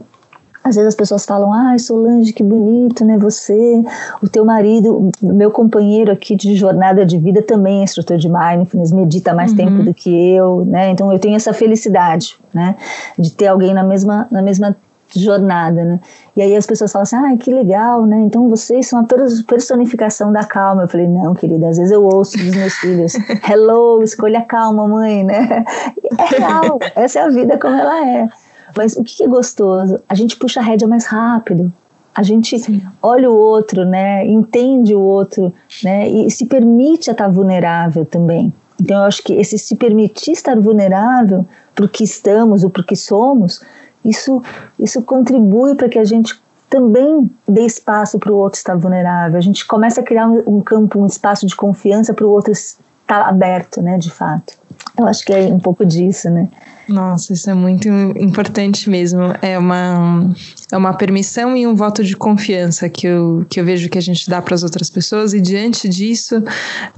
às 0.65 0.77
vezes 0.77 0.89
as 0.89 0.95
pessoas 0.95 1.27
falam, 1.27 1.53
ai 1.53 1.79
Solange, 1.79 2.33
que 2.33 2.43
bonito, 2.43 3.05
né? 3.05 3.19
Você, 3.19 3.85
o 4.23 4.29
teu 4.29 4.47
marido, 4.47 5.11
meu 5.23 5.51
companheiro 5.51 6.11
aqui 6.11 6.35
de 6.35 6.57
jornada 6.57 7.05
de 7.05 7.19
vida 7.19 7.43
também 7.43 7.81
é 7.81 7.85
instrutor 7.85 8.17
de 8.17 8.31
mindfulness, 8.31 8.91
medita 8.91 9.35
mais 9.35 9.51
uhum. 9.51 9.57
tempo 9.59 9.83
do 9.83 9.93
que 9.93 10.11
eu, 10.11 10.65
né? 10.65 10.91
Então 10.91 11.13
eu 11.13 11.19
tenho 11.19 11.37
essa 11.37 11.53
felicidade, 11.53 12.39
né? 12.53 12.77
De 13.19 13.31
ter 13.31 13.49
alguém 13.49 13.75
na 13.75 13.83
mesma, 13.83 14.27
na 14.31 14.41
mesma 14.41 14.75
jornada, 15.15 15.85
né? 15.85 16.01
E 16.35 16.41
aí 16.41 16.57
as 16.57 16.67
pessoas 16.67 16.91
falam 16.91 17.03
assim, 17.03 17.17
ah, 17.17 17.37
que 17.37 17.53
legal, 17.53 18.07
né? 18.07 18.23
Então 18.23 18.49
vocês 18.49 18.89
são 18.89 19.01
a 19.01 19.07
personificação 19.47 20.33
da 20.33 20.45
calma. 20.45 20.85
Eu 20.85 20.89
falei, 20.89 21.09
não, 21.09 21.35
querida, 21.35 21.69
às 21.69 21.77
vezes 21.77 21.93
eu 21.93 22.03
ouço 22.03 22.39
dos 22.39 22.57
meus 22.57 22.75
filhos, 22.75 23.13
hello, 23.49 24.03
escolha 24.03 24.39
a 24.39 24.45
calma, 24.45 24.89
mãe, 24.89 25.23
né? 25.23 25.65
É 26.17 26.39
real, 26.39 26.79
essa 26.95 27.19
é 27.19 27.23
a 27.23 27.29
vida 27.29 27.59
como 27.59 27.75
ela 27.75 28.09
é. 28.09 28.29
Mas 28.77 28.97
o 28.97 29.05
que 29.05 29.23
é 29.23 29.29
gostoso? 29.29 30.01
A 30.09 30.15
gente 30.15 30.37
puxa 30.37 30.61
a 30.61 30.63
rédea 30.63 30.89
mais 30.89 31.07
rápido. 31.07 31.73
A 32.15 32.23
gente 32.23 32.59
Sim. 32.59 32.83
olha 33.03 33.31
o 33.31 33.35
outro, 33.35 33.85
né? 33.85 34.25
Entende 34.27 34.95
o 34.95 35.01
outro, 35.01 35.53
né? 35.83 36.09
E 36.09 36.31
se 36.31 36.47
permite 36.47 37.11
a 37.11 37.13
estar 37.13 37.29
vulnerável 37.29 38.05
também. 38.05 38.53
Então 38.81 38.99
eu 38.99 39.05
acho 39.05 39.23
que 39.23 39.33
esse 39.33 39.59
se 39.59 39.75
permitir 39.77 40.33
estar 40.33 40.59
vulnerável 40.61 41.47
para 41.75 41.85
o 41.85 41.89
que 41.89 42.05
estamos 42.05 42.63
ou 42.63 42.71
para 42.71 42.83
o 42.83 42.85
que 42.85 42.97
somos, 42.97 43.61
isso, 44.05 44.43
isso 44.79 45.03
contribui 45.03 45.75
para 45.75 45.89
que 45.89 45.99
a 45.99 46.05
gente 46.05 46.41
também 46.69 47.31
dê 47.49 47.65
espaço 47.65 48.19
para 48.19 48.33
o 48.33 48.37
outro 48.37 48.59
estar 48.59 48.77
vulnerável. 48.77 49.39
A 49.39 49.41
gente 49.41 49.67
começa 49.67 50.01
a 50.01 50.05
criar 50.05 50.29
um, 50.29 50.43
um 50.59 50.61
campo, 50.61 51.01
um 51.01 51.07
espaço 51.07 51.47
de 51.47 51.55
confiança 51.55 52.13
para 52.13 52.27
o 52.27 52.31
outro 52.31 52.53
estar 52.53 53.29
aberto, 53.29 53.81
né? 53.81 53.97
De 53.97 54.11
fato. 54.11 54.55
Eu 54.99 55.07
acho 55.07 55.25
que 55.25 55.33
é 55.33 55.47
um 55.47 55.59
pouco 55.59 55.85
disso, 55.85 56.29
né? 56.31 56.49
Nossa, 56.89 57.33
isso 57.33 57.49
é 57.49 57.55
muito 57.55 57.89
importante 57.89 58.91
mesmo. 58.91 59.35
É 59.41 59.59
uma, 59.59 60.35
é 60.71 60.77
uma 60.77 60.93
permissão 60.93 61.57
e 61.57 61.67
um 61.67 61.75
voto 61.75 62.05
de 62.05 62.17
confiança 62.17 62.89
que 62.89 63.07
eu, 63.07 63.47
que 63.49 63.59
eu 63.59 63.65
vejo 63.65 63.89
que 63.89 63.97
a 63.97 64.03
gente 64.03 64.29
dá 64.29 64.43
para 64.43 64.55
as 64.55 64.63
outras 64.63 64.91
pessoas, 64.91 65.33
e 65.33 65.41
diante 65.41 65.89
disso, 65.89 66.43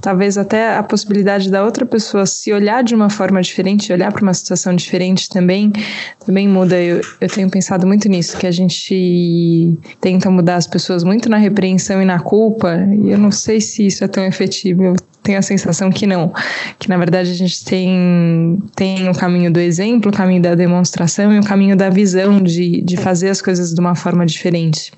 talvez 0.01 0.37
até 0.37 0.75
a 0.75 0.83
possibilidade 0.83 1.49
da 1.49 1.63
outra 1.63 1.85
pessoa 1.85 2.25
se 2.25 2.51
olhar 2.51 2.83
de 2.83 2.95
uma 2.95 3.09
forma 3.09 3.41
diferente, 3.41 3.93
olhar 3.93 4.11
para 4.11 4.23
uma 4.23 4.33
situação 4.33 4.75
diferente 4.75 5.29
também, 5.29 5.71
também 6.25 6.47
muda. 6.47 6.81
Eu, 6.81 7.01
eu 7.21 7.29
tenho 7.29 7.49
pensado 7.49 7.87
muito 7.87 8.09
nisso, 8.09 8.37
que 8.37 8.47
a 8.47 8.51
gente 8.51 9.77
tenta 10.01 10.29
mudar 10.29 10.55
as 10.55 10.67
pessoas 10.67 11.03
muito 11.03 11.29
na 11.29 11.37
repreensão 11.37 12.01
e 12.01 12.05
na 12.05 12.19
culpa, 12.19 12.75
e 13.01 13.11
eu 13.11 13.17
não 13.17 13.31
sei 13.31 13.61
se 13.61 13.85
isso 13.85 14.03
é 14.03 14.07
tão 14.07 14.23
efetivo. 14.25 14.83
Eu 14.83 14.95
tenho 15.27 15.39
a 15.39 15.41
sensação 15.41 15.91
que 15.91 16.07
não, 16.07 16.31
que 16.79 16.87
na 16.87 16.97
verdade 16.97 17.29
a 17.29 17.33
gente 17.33 17.65
tem, 17.65 18.57
tem 18.73 19.09
o 19.09 19.13
caminho 19.13 19.51
do 19.51 19.59
exemplo, 19.59 20.09
o 20.09 20.13
caminho 20.13 20.41
da 20.41 20.55
demonstração 20.55 21.33
e 21.33 21.39
o 21.39 21.43
caminho 21.43 21.75
da 21.75 21.89
visão 21.89 22.41
de, 22.41 22.81
de 22.81 22.95
fazer 22.95 23.29
as 23.29 23.41
coisas 23.41 23.73
de 23.73 23.79
uma 23.81 23.93
forma 23.93 24.25
diferente. 24.25 24.93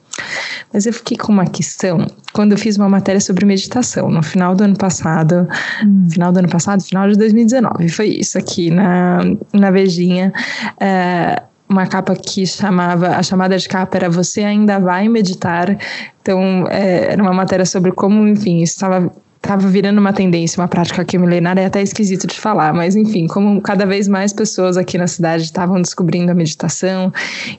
Mas 0.72 0.86
eu 0.86 0.94
fiquei 0.94 1.18
com 1.18 1.32
uma 1.32 1.46
questão 1.46 2.06
quando 2.32 2.52
eu 2.52 2.60
fiz 2.60 2.78
uma 2.78 2.88
matéria 2.88 3.20
sobre 3.20 3.44
meditação 3.44 4.12
no 4.12 4.22
final 4.22 4.54
do 4.54 4.64
ano 4.64 4.78
passado, 4.78 5.48
hum. 5.84 6.08
final 6.12 6.32
do 6.32 6.38
ano 6.38 6.50
passado, 6.50 6.84
final 6.84 7.10
de 7.10 7.18
2019, 7.18 7.90
foi 7.90 8.10
isso 8.10 8.38
aqui 8.38 8.70
na, 8.70 9.22
na 9.52 9.72
Vejinha. 9.72 10.32
É, 10.80 11.42
uma 11.68 11.88
capa 11.88 12.16
que 12.16 12.46
chamava, 12.46 13.16
a 13.16 13.24
chamada 13.24 13.58
de 13.58 13.68
capa 13.68 13.98
era 13.98 14.10
Você 14.10 14.44
Ainda 14.44 14.80
Vai 14.80 15.08
Meditar. 15.08 15.76
Então, 16.22 16.68
é, 16.68 17.14
era 17.14 17.22
uma 17.22 17.34
matéria 17.34 17.66
sobre 17.66 17.92
como, 17.92 18.28
enfim, 18.28 18.62
estava 18.62 19.12
estava 19.42 19.68
virando 19.68 20.00
uma 20.00 20.14
tendência, 20.14 20.62
uma 20.62 20.68
prática 20.68 21.04
que 21.04 21.18
milenária, 21.18 21.62
é 21.62 21.66
até 21.66 21.82
esquisito 21.82 22.28
de 22.28 22.36
falar, 22.40 22.74
mas 22.74 22.96
enfim, 22.96 23.26
como 23.26 23.62
cada 23.62 23.86
vez 23.86 24.08
mais 24.08 24.34
pessoas 24.34 24.78
aqui 24.78 24.98
na 24.98 25.08
cidade 25.08 25.44
estavam 25.44 25.82
descobrindo 25.82 26.32
a 26.32 26.36
meditação 26.36 27.12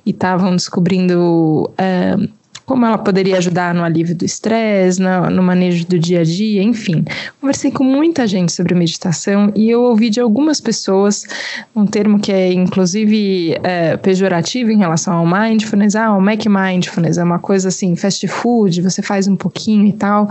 e 0.04 0.10
estavam 0.10 0.54
descobrindo 0.54 1.70
uh, 1.72 2.28
como 2.70 2.86
ela 2.86 2.98
poderia 2.98 3.36
ajudar 3.38 3.74
no 3.74 3.82
alívio 3.82 4.14
do 4.14 4.24
estresse, 4.24 5.02
no, 5.02 5.28
no, 5.28 5.42
manejo 5.42 5.84
do 5.88 5.98
dia 5.98 6.20
a 6.20 6.22
dia, 6.22 6.62
enfim. 6.62 7.04
Conversei 7.40 7.72
com 7.72 7.82
muita 7.82 8.28
gente 8.28 8.52
sobre 8.52 8.76
meditação 8.76 9.50
e 9.56 9.68
eu 9.68 9.82
ouvi 9.82 10.08
de 10.08 10.20
algumas 10.20 10.60
pessoas 10.60 11.26
um 11.74 11.84
termo 11.84 12.20
que 12.20 12.30
é 12.30 12.52
inclusive 12.52 13.58
é, 13.64 13.96
pejorativo 13.96 14.70
em 14.70 14.78
relação 14.78 15.14
ao 15.14 15.26
mindfulness. 15.26 15.96
Ah, 15.96 16.14
o 16.14 16.20
Mac 16.20 16.46
Mindfulness 16.46 17.18
é 17.18 17.24
uma 17.24 17.40
coisa 17.40 17.66
assim, 17.66 17.96
fast 17.96 18.28
food, 18.28 18.82
você 18.82 19.02
faz 19.02 19.26
um 19.26 19.34
pouquinho 19.34 19.88
e 19.88 19.92
tal. 19.92 20.28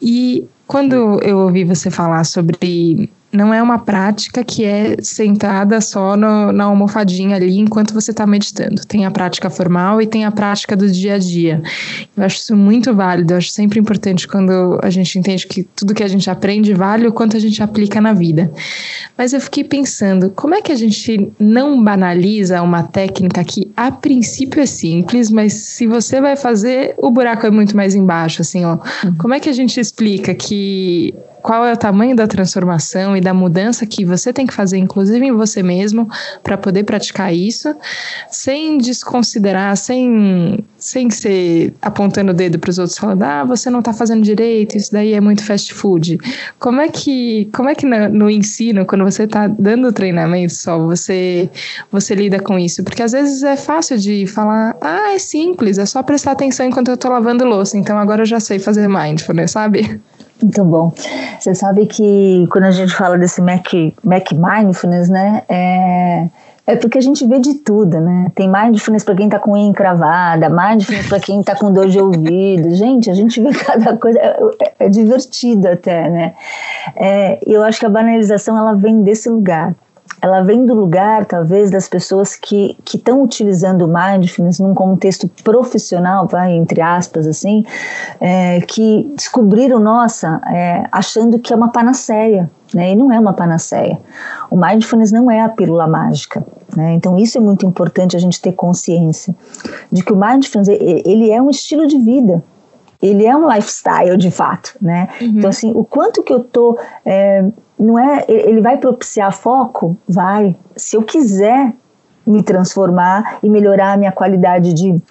E 0.00 0.46
quando 0.70 1.20
eu 1.20 1.38
ouvi 1.38 1.64
você 1.64 1.90
falar 1.90 2.22
sobre 2.22 3.10
não 3.32 3.54
é 3.54 3.62
uma 3.62 3.78
prática 3.78 4.42
que 4.42 4.64
é 4.64 4.96
sentada 5.00 5.80
só 5.80 6.16
no, 6.16 6.50
na 6.52 6.64
almofadinha 6.64 7.36
ali 7.36 7.58
enquanto 7.58 7.94
você 7.94 8.10
está 8.10 8.26
meditando. 8.26 8.84
Tem 8.84 9.06
a 9.06 9.10
prática 9.10 9.48
formal 9.48 10.02
e 10.02 10.06
tem 10.06 10.24
a 10.24 10.32
prática 10.32 10.76
do 10.76 10.90
dia 10.90 11.14
a 11.14 11.18
dia. 11.18 11.62
Eu 12.16 12.24
acho 12.24 12.38
isso 12.38 12.56
muito 12.56 12.92
válido. 12.92 13.32
Eu 13.32 13.38
acho 13.38 13.52
sempre 13.52 13.78
importante 13.78 14.26
quando 14.26 14.80
a 14.82 14.90
gente 14.90 15.16
entende 15.18 15.46
que 15.46 15.62
tudo 15.62 15.94
que 15.94 16.02
a 16.02 16.08
gente 16.08 16.28
aprende 16.28 16.74
vale 16.74 17.06
o 17.06 17.12
quanto 17.12 17.36
a 17.36 17.40
gente 17.40 17.62
aplica 17.62 18.00
na 18.00 18.12
vida. 18.12 18.50
Mas 19.16 19.32
eu 19.32 19.40
fiquei 19.40 19.62
pensando, 19.62 20.30
como 20.30 20.54
é 20.54 20.60
que 20.60 20.72
a 20.72 20.76
gente 20.76 21.30
não 21.38 21.82
banaliza 21.82 22.60
uma 22.62 22.82
técnica 22.82 23.44
que 23.44 23.70
a 23.76 23.92
princípio 23.92 24.60
é 24.60 24.66
simples, 24.66 25.30
mas 25.30 25.52
se 25.52 25.86
você 25.86 26.20
vai 26.20 26.34
fazer, 26.34 26.94
o 26.98 27.10
buraco 27.10 27.46
é 27.46 27.50
muito 27.50 27.76
mais 27.76 27.94
embaixo, 27.94 28.42
assim, 28.42 28.64
ó. 28.64 28.78
Uhum. 29.04 29.14
Como 29.18 29.34
é 29.34 29.40
que 29.40 29.48
a 29.48 29.52
gente 29.52 29.78
explica 29.78 30.34
que 30.34 31.14
qual 31.42 31.64
é 31.64 31.72
o 31.72 31.76
tamanho 31.76 32.14
da 32.14 32.26
transformação 32.26 33.16
e 33.16 33.20
da 33.20 33.34
mudança 33.34 33.86
que 33.86 34.04
você 34.04 34.32
tem 34.32 34.46
que 34.46 34.54
fazer, 34.54 34.78
inclusive 34.78 35.24
em 35.24 35.32
você 35.32 35.62
mesmo, 35.62 36.08
para 36.42 36.56
poder 36.56 36.84
praticar 36.84 37.34
isso, 37.34 37.74
sem 38.30 38.78
desconsiderar, 38.78 39.76
sem, 39.76 40.64
sem 40.78 41.10
ser 41.10 41.74
apontando 41.80 42.32
o 42.32 42.34
dedo 42.34 42.58
para 42.58 42.70
os 42.70 42.78
outros 42.78 42.98
falando, 42.98 43.22
ah, 43.22 43.44
você 43.44 43.70
não 43.70 43.80
está 43.80 43.92
fazendo 43.92 44.22
direito, 44.22 44.76
isso 44.76 44.92
daí 44.92 45.12
é 45.12 45.20
muito 45.20 45.44
fast 45.44 45.72
food. 45.72 46.18
Como 46.58 46.80
é 46.80 46.88
que, 46.88 47.48
como 47.52 47.68
é 47.68 47.74
que 47.74 47.86
no, 47.86 48.08
no 48.08 48.30
ensino, 48.30 48.84
quando 48.84 49.04
você 49.04 49.24
está 49.24 49.46
dando 49.46 49.92
treinamento 49.92 50.54
só, 50.54 50.78
você, 50.78 51.48
você 51.90 52.14
lida 52.14 52.38
com 52.38 52.58
isso? 52.58 52.82
Porque 52.84 53.02
às 53.02 53.12
vezes 53.12 53.42
é 53.42 53.56
fácil 53.56 53.98
de 53.98 54.26
falar, 54.26 54.76
ah, 54.80 55.12
é 55.14 55.18
simples, 55.18 55.78
é 55.78 55.86
só 55.86 56.02
prestar 56.02 56.32
atenção 56.32 56.66
enquanto 56.66 56.88
eu 56.88 56.94
estou 56.94 57.10
lavando 57.10 57.44
louça, 57.44 57.76
então 57.76 57.98
agora 57.98 58.22
eu 58.22 58.26
já 58.26 58.40
sei 58.40 58.58
fazer 58.58 58.88
mindfulness, 58.88 59.52
sabe? 59.52 60.00
Muito 60.42 60.64
bom. 60.64 60.92
Você 61.38 61.54
sabe 61.54 61.86
que 61.86 62.46
quando 62.50 62.64
a 62.64 62.70
gente 62.70 62.94
fala 62.94 63.18
desse 63.18 63.40
Mac, 63.40 63.66
Mac 64.02 64.32
Mindfulness, 64.32 65.08
né, 65.08 65.42
é, 65.48 66.28
é 66.66 66.76
porque 66.76 66.98
a 66.98 67.00
gente 67.00 67.26
vê 67.26 67.38
de 67.38 67.54
tudo, 67.54 68.00
né? 68.00 68.30
Tem 68.34 68.50
mindfulness 68.50 69.04
para 69.04 69.16
quem 69.16 69.28
tá 69.28 69.38
com 69.38 69.52
unha 69.52 69.66
encravada, 69.66 70.48
mindfulness 70.48 71.08
para 71.08 71.20
quem 71.20 71.42
tá 71.42 71.54
com 71.56 71.72
dor 71.72 71.88
de 71.88 72.00
ouvido. 72.00 72.70
Gente, 72.74 73.10
a 73.10 73.14
gente 73.14 73.40
vê 73.40 73.52
cada 73.52 73.96
coisa, 73.96 74.18
é, 74.18 74.38
é, 74.62 74.72
é 74.86 74.88
divertido 74.88 75.68
até, 75.68 76.08
né? 76.08 76.34
É, 76.96 77.38
eu 77.46 77.64
acho 77.64 77.80
que 77.80 77.86
a 77.86 77.90
banalização 77.90 78.56
ela 78.56 78.74
vem 78.74 79.02
desse 79.02 79.28
lugar 79.28 79.74
ela 80.22 80.42
vem 80.42 80.66
do 80.66 80.74
lugar, 80.74 81.24
talvez, 81.24 81.70
das 81.70 81.88
pessoas 81.88 82.36
que 82.36 82.76
estão 82.86 83.22
utilizando 83.22 83.82
o 83.82 83.88
mindfulness 83.88 84.58
num 84.58 84.74
contexto 84.74 85.28
profissional, 85.42 86.26
vai, 86.26 86.52
entre 86.52 86.80
aspas, 86.80 87.26
assim, 87.26 87.64
é, 88.20 88.60
que 88.60 89.10
descobriram, 89.16 89.78
nossa, 89.78 90.40
é, 90.46 90.86
achando 90.92 91.38
que 91.38 91.52
é 91.52 91.56
uma 91.56 91.70
panaceia, 91.70 92.50
né? 92.74 92.92
E 92.92 92.96
não 92.96 93.10
é 93.10 93.18
uma 93.18 93.32
panaceia. 93.32 93.98
O 94.50 94.56
mindfulness 94.56 95.10
não 95.10 95.30
é 95.30 95.40
a 95.40 95.48
pílula 95.48 95.86
mágica. 95.86 96.44
Né? 96.76 96.94
Então 96.94 97.18
isso 97.18 97.36
é 97.36 97.40
muito 97.40 97.66
importante 97.66 98.14
a 98.14 98.20
gente 98.20 98.40
ter 98.40 98.52
consciência 98.52 99.34
de 99.90 100.04
que 100.04 100.12
o 100.12 100.16
mindfulness 100.16 100.68
ele 100.68 101.28
é 101.28 101.42
um 101.42 101.50
estilo 101.50 101.84
de 101.84 101.98
vida 101.98 102.44
ele 103.02 103.24
é 103.24 103.34
um 103.34 103.50
lifestyle 103.50 104.16
de 104.16 104.30
fato, 104.30 104.74
né? 104.80 105.08
Uhum. 105.20 105.28
Então 105.28 105.50
assim, 105.50 105.72
o 105.74 105.84
quanto 105.84 106.22
que 106.22 106.32
eu 106.32 106.40
tô 106.40 106.78
é, 107.04 107.44
não 107.80 107.98
é, 107.98 108.24
ele 108.28 108.60
vai 108.60 108.76
propiciar 108.76 109.32
foco, 109.32 109.96
vai. 110.06 110.54
Se 110.76 110.96
eu 110.96 111.02
quiser 111.02 111.72
me 112.26 112.42
transformar 112.42 113.38
e 113.42 113.48
melhorar 113.48 113.92
a 113.92 113.96
minha 113.96 114.12
qualidade 114.12 114.74
de 114.74 115.02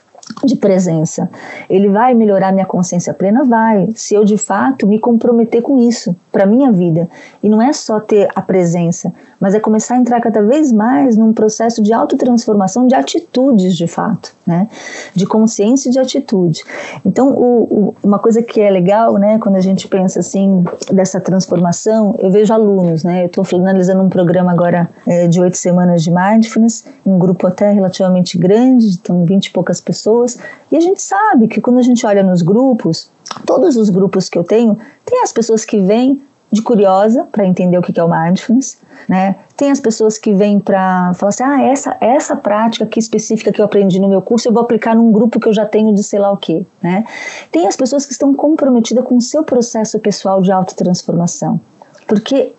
de 0.43 0.55
presença. 0.55 1.29
Ele 1.69 1.89
vai 1.89 2.13
melhorar 2.13 2.51
minha 2.51 2.65
consciência 2.65 3.13
plena? 3.13 3.43
Vai. 3.43 3.89
Se 3.95 4.13
eu 4.13 4.23
de 4.23 4.37
fato 4.37 4.85
me 4.85 4.99
comprometer 4.99 5.61
com 5.61 5.79
isso 5.79 6.15
para 6.31 6.45
minha 6.45 6.71
vida. 6.71 7.09
E 7.41 7.49
não 7.49 7.61
é 7.61 7.73
só 7.73 7.99
ter 7.99 8.29
a 8.35 8.41
presença, 8.41 9.11
mas 9.39 9.55
é 9.55 9.59
começar 9.59 9.95
a 9.95 9.97
entrar 9.97 10.19
cada 10.19 10.41
vez 10.41 10.71
mais 10.71 11.15
num 11.15 11.31
processo 11.31 11.81
de 11.81 11.93
autotransformação 11.93 12.87
de 12.87 12.95
atitudes 12.95 13.75
de 13.75 13.87
fato, 13.87 14.33
né? 14.45 14.67
De 15.15 15.25
consciência 15.25 15.89
e 15.89 15.91
de 15.91 15.99
atitude. 15.99 16.63
Então, 17.05 17.29
o, 17.29 17.63
o, 17.63 17.95
uma 18.03 18.19
coisa 18.19 18.41
que 18.41 18.59
é 18.59 18.69
legal, 18.69 19.13
né, 19.13 19.37
quando 19.39 19.55
a 19.55 19.61
gente 19.61 19.87
pensa 19.87 20.19
assim 20.19 20.63
dessa 20.91 21.19
transformação, 21.19 22.15
eu 22.19 22.31
vejo 22.31 22.53
alunos, 22.53 23.03
né? 23.03 23.23
Eu 23.23 23.27
estou 23.27 23.43
finalizando 23.43 24.03
um 24.03 24.09
programa 24.09 24.51
agora 24.51 24.89
é, 25.07 25.27
de 25.27 25.39
oito 25.41 25.57
semanas 25.57 26.03
de 26.03 26.11
mindfulness, 26.11 26.85
um 27.05 27.17
grupo 27.17 27.47
até 27.47 27.71
relativamente 27.71 28.37
grande, 28.37 28.87
estão 28.87 29.23
vinte 29.23 29.47
e 29.47 29.51
poucas 29.51 29.79
pessoas, 29.79 30.37
e 30.71 30.75
a 30.75 30.79
gente 30.79 31.01
sabe 31.01 31.47
que 31.47 31.61
quando 31.61 31.77
a 31.77 31.81
gente 31.81 32.05
olha 32.05 32.23
nos 32.23 32.41
grupos, 32.41 33.09
todos 33.45 33.77
os 33.77 33.89
grupos 33.89 34.27
que 34.27 34.37
eu 34.37 34.43
tenho, 34.43 34.77
tem 35.05 35.21
as 35.23 35.31
pessoas 35.31 35.63
que 35.63 35.79
vêm 35.79 36.21
de 36.51 36.61
curiosa 36.61 37.27
para 37.31 37.45
entender 37.45 37.77
o 37.77 37.81
que 37.81 37.99
é 37.99 38.03
o 38.03 38.09
mindfulness, 38.09 38.77
né? 39.07 39.35
Tem 39.55 39.69
as 39.69 39.79
pessoas 39.79 40.17
que 40.17 40.33
vêm 40.33 40.59
para 40.59 41.13
falar 41.13 41.29
assim, 41.29 41.43
ah, 41.43 41.61
essa 41.63 41.97
essa 42.01 42.35
prática 42.35 42.85
aqui 42.85 42.99
específica 42.99 43.51
que 43.51 43.61
eu 43.61 43.65
aprendi 43.65 43.99
no 43.99 44.09
meu 44.09 44.21
curso 44.21 44.47
eu 44.47 44.53
vou 44.53 44.63
aplicar 44.63 44.95
num 44.95 45.11
grupo 45.11 45.39
que 45.39 45.47
eu 45.47 45.53
já 45.53 45.65
tenho 45.65 45.93
de 45.93 46.01
sei 46.03 46.19
lá 46.19 46.31
o 46.31 46.37
quê, 46.37 46.65
né? 46.81 47.05
Tem 47.51 47.67
as 47.67 47.75
pessoas 47.75 48.05
que 48.05 48.13
estão 48.13 48.33
comprometidas 48.33 49.03
com 49.03 49.17
o 49.17 49.21
seu 49.21 49.43
processo 49.43 49.99
pessoal 49.99 50.41
de 50.41 50.51
autotransformação, 50.51 51.61
porque 52.07 52.53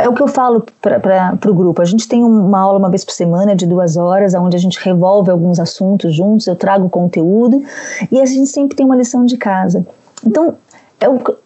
é 0.00 0.08
o 0.08 0.14
que 0.14 0.22
eu 0.22 0.28
falo 0.28 0.64
para 0.80 1.50
o 1.50 1.54
grupo. 1.54 1.82
A 1.82 1.84
gente 1.84 2.08
tem 2.08 2.24
uma 2.24 2.58
aula 2.58 2.78
uma 2.78 2.88
vez 2.88 3.04
por 3.04 3.12
semana 3.12 3.54
de 3.54 3.66
duas 3.66 3.96
horas, 3.96 4.34
onde 4.34 4.56
a 4.56 4.60
gente 4.60 4.78
revolve 4.82 5.30
alguns 5.30 5.60
assuntos 5.60 6.14
juntos, 6.14 6.46
eu 6.46 6.56
trago 6.56 6.88
conteúdo 6.88 7.62
e 8.10 8.20
a 8.20 8.26
gente 8.26 8.48
sempre 8.48 8.76
tem 8.76 8.86
uma 8.86 8.96
lição 8.96 9.24
de 9.26 9.36
casa. 9.36 9.86
Então, 10.24 10.56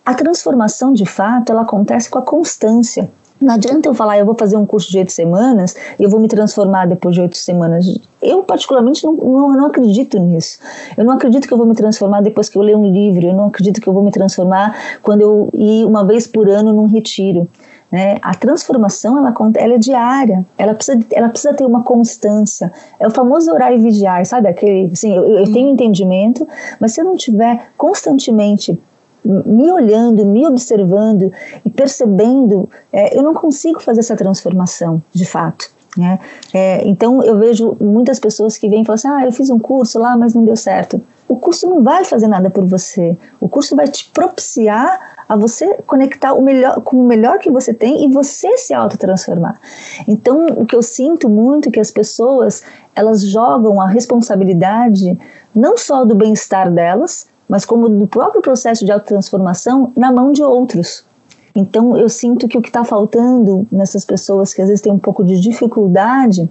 a 0.05 0.15
transformação 0.15 0.93
de 0.93 1.07
fato 1.07 1.53
ela 1.53 1.63
acontece 1.63 2.11
com 2.11 2.19
a 2.19 2.23
constância. 2.23 3.11
Não 3.41 3.55
adianta 3.55 3.89
eu 3.89 3.95
falar, 3.95 4.19
eu 4.19 4.25
vou 4.25 4.37
fazer 4.39 4.57
um 4.57 4.65
curso 4.65 4.91
de 4.91 4.99
oito 4.99 5.13
semanas 5.13 5.77
e 5.99 6.03
eu 6.03 6.09
vou 6.09 6.21
me 6.21 6.29
transformar 6.29 6.87
depois 6.87 7.15
de 7.15 7.21
oito 7.21 7.37
semanas. 7.37 7.85
Eu, 8.23 8.43
particularmente, 8.43 9.05
não, 9.05 9.13
não, 9.13 9.53
não, 9.53 9.67
acredito 9.67 10.19
nisso. 10.19 10.59
Eu 10.97 11.05
não 11.05 11.13
acredito 11.13 11.47
que 11.47 11.53
eu 11.53 11.59
vou 11.59 11.67
me 11.67 11.75
transformar 11.75 12.23
depois 12.23 12.49
que 12.49 12.57
eu 12.57 12.63
ler 12.63 12.77
um 12.77 12.91
livro. 12.91 13.27
Eu 13.27 13.35
não 13.35 13.49
acredito 13.49 13.81
que 13.81 13.89
eu 13.89 13.93
vou 13.93 14.03
me 14.03 14.11
transformar 14.11 14.75
quando 15.03 15.21
eu 15.21 15.51
ir 15.53 15.85
uma 15.85 16.07
vez 16.07 16.27
por 16.27 16.49
ano 16.49 16.73
num 16.73 16.87
retiro. 16.87 17.49
Né? 17.93 18.19
A 18.23 18.35
transformação 18.35 19.19
ela, 19.19 19.35
ela 19.57 19.75
é 19.75 19.79
diária, 19.79 20.47
ela 20.57 20.75
precisa, 20.75 20.99
ela 21.13 21.29
precisa 21.29 21.55
ter 21.55 21.65
uma 21.65 21.83
constância. 21.83 22.73
É 22.99 23.07
o 23.07 23.11
famoso 23.11 23.53
orar 23.53 23.73
e 23.73 23.79
vigiar, 23.79 24.25
sabe? 24.25 24.49
Aquele, 24.49 24.91
assim, 24.93 25.15
eu, 25.15 25.23
eu 25.23 25.53
tenho 25.53 25.71
entendimento, 25.71 26.49
mas 26.81 26.93
se 26.93 27.01
eu 27.01 27.05
não 27.05 27.15
tiver 27.15 27.69
constantemente 27.77 28.81
me 29.25 29.71
olhando, 29.71 30.25
me 30.27 30.47
observando 30.47 31.33
e 31.65 31.71
percebendo, 31.71 32.69
é, 32.93 33.17
eu 33.17 33.23
não 33.23 33.35
consigo 33.35 33.81
fazer 33.81 34.01
essa 34.01 34.17
transformação 34.17 35.03
de 35.13 35.25
fato. 35.25 35.73
Né? 35.97 36.19
É, 36.53 36.87
então 36.87 37.23
eu 37.23 37.39
vejo 37.39 37.77
muitas 37.81 38.19
pessoas 38.19 38.59
que 38.59 38.69
vêm 38.69 38.83
e 38.83 38.85
falam 38.85 38.95
assim: 38.95 39.09
ah, 39.09 39.25
eu 39.25 39.33
fiz 39.33 39.49
um 39.49 39.59
curso 39.59 39.99
lá, 39.99 40.17
mas 40.17 40.35
não 40.35 40.45
deu 40.45 40.57
certo. 40.57 41.01
O 41.29 41.37
curso 41.37 41.69
não 41.69 41.83
vai 41.83 42.05
fazer 42.05 42.27
nada 42.27 42.51
por 42.51 42.65
você. 42.65 43.17
O 43.41 43.49
curso 43.49 43.75
vai 43.75 43.89
te 43.89 44.11
propiciar 44.11 45.15
a 45.27 45.37
você 45.37 45.79
conectar 45.87 46.35
o 46.35 46.43
melhor 46.43 46.81
com 46.83 46.97
o 46.97 47.07
melhor 47.07 47.39
que 47.39 47.51
você 47.51 47.73
tem 47.73 48.05
e 48.05 48.13
você 48.13 48.59
se 48.59 48.75
autotransformar. 48.75 49.59
Então, 50.07 50.47
o 50.57 50.67
que 50.67 50.77
eu 50.77 50.83
sinto 50.83 51.29
muito 51.29 51.69
é 51.69 51.73
que 51.73 51.81
as 51.81 51.91
pessoas 51.91 52.63
elas 52.95 53.23
jogam 53.23 53.81
a 53.81 53.89
responsabilidade 53.89 55.19
não 55.55 55.77
só 55.79 56.05
do 56.05 56.15
bem-estar 56.15 56.71
delas, 56.71 57.27
mas 57.49 57.65
como 57.65 57.89
do 57.89 58.07
próprio 58.07 58.43
processo 58.43 58.85
de 58.85 58.93
autotransformação 58.93 59.93
na 59.97 60.13
mão 60.13 60.33
de 60.33 60.43
outros. 60.43 61.05
Então 61.55 61.97
eu 61.97 62.09
sinto 62.09 62.49
que 62.49 62.59
o 62.59 62.63
que 62.63 62.69
está 62.69 62.85
faltando 62.85 63.67
nessas 63.71 64.05
pessoas 64.05 64.53
que 64.53 64.61
às 64.61 64.69
vezes 64.69 64.83
têm 64.83 64.93
um 64.93 64.99
pouco 64.99 65.23
de 65.23 65.41
dificuldade, 65.41 66.49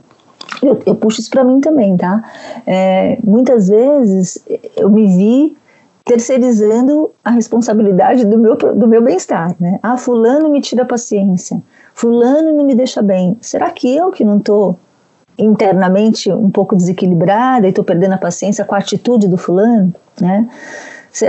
eu, 0.61 0.79
eu 0.85 0.95
puxo 0.95 1.19
isso 1.19 1.29
para 1.29 1.43
mim 1.43 1.59
também, 1.59 1.97
tá? 1.97 2.23
É, 2.65 3.17
muitas 3.23 3.67
vezes 3.67 4.43
eu 4.77 4.89
me 4.89 5.07
vi 5.07 5.57
terceirizando 6.05 7.11
a 7.23 7.31
responsabilidade 7.31 8.25
do 8.25 8.37
meu, 8.37 8.55
do 8.55 8.87
meu 8.87 9.01
bem-estar, 9.01 9.55
né? 9.59 9.79
Ah, 9.81 9.97
fulano 9.97 10.49
me 10.49 10.61
tira 10.61 10.83
a 10.83 10.85
paciência, 10.85 11.61
fulano 11.93 12.53
não 12.53 12.65
me 12.65 12.75
deixa 12.75 13.01
bem. 13.01 13.37
Será 13.41 13.69
que 13.71 13.93
eu 13.93 14.11
que 14.11 14.23
não 14.23 14.37
estou 14.37 14.77
internamente 15.37 16.31
um 16.31 16.49
pouco 16.49 16.75
desequilibrada 16.75 17.65
e 17.65 17.69
estou 17.69 17.83
perdendo 17.83 18.13
a 18.13 18.17
paciência 18.17 18.63
com 18.63 18.75
a 18.75 18.77
atitude 18.77 19.27
do 19.27 19.37
fulano, 19.37 19.93
né? 20.19 20.47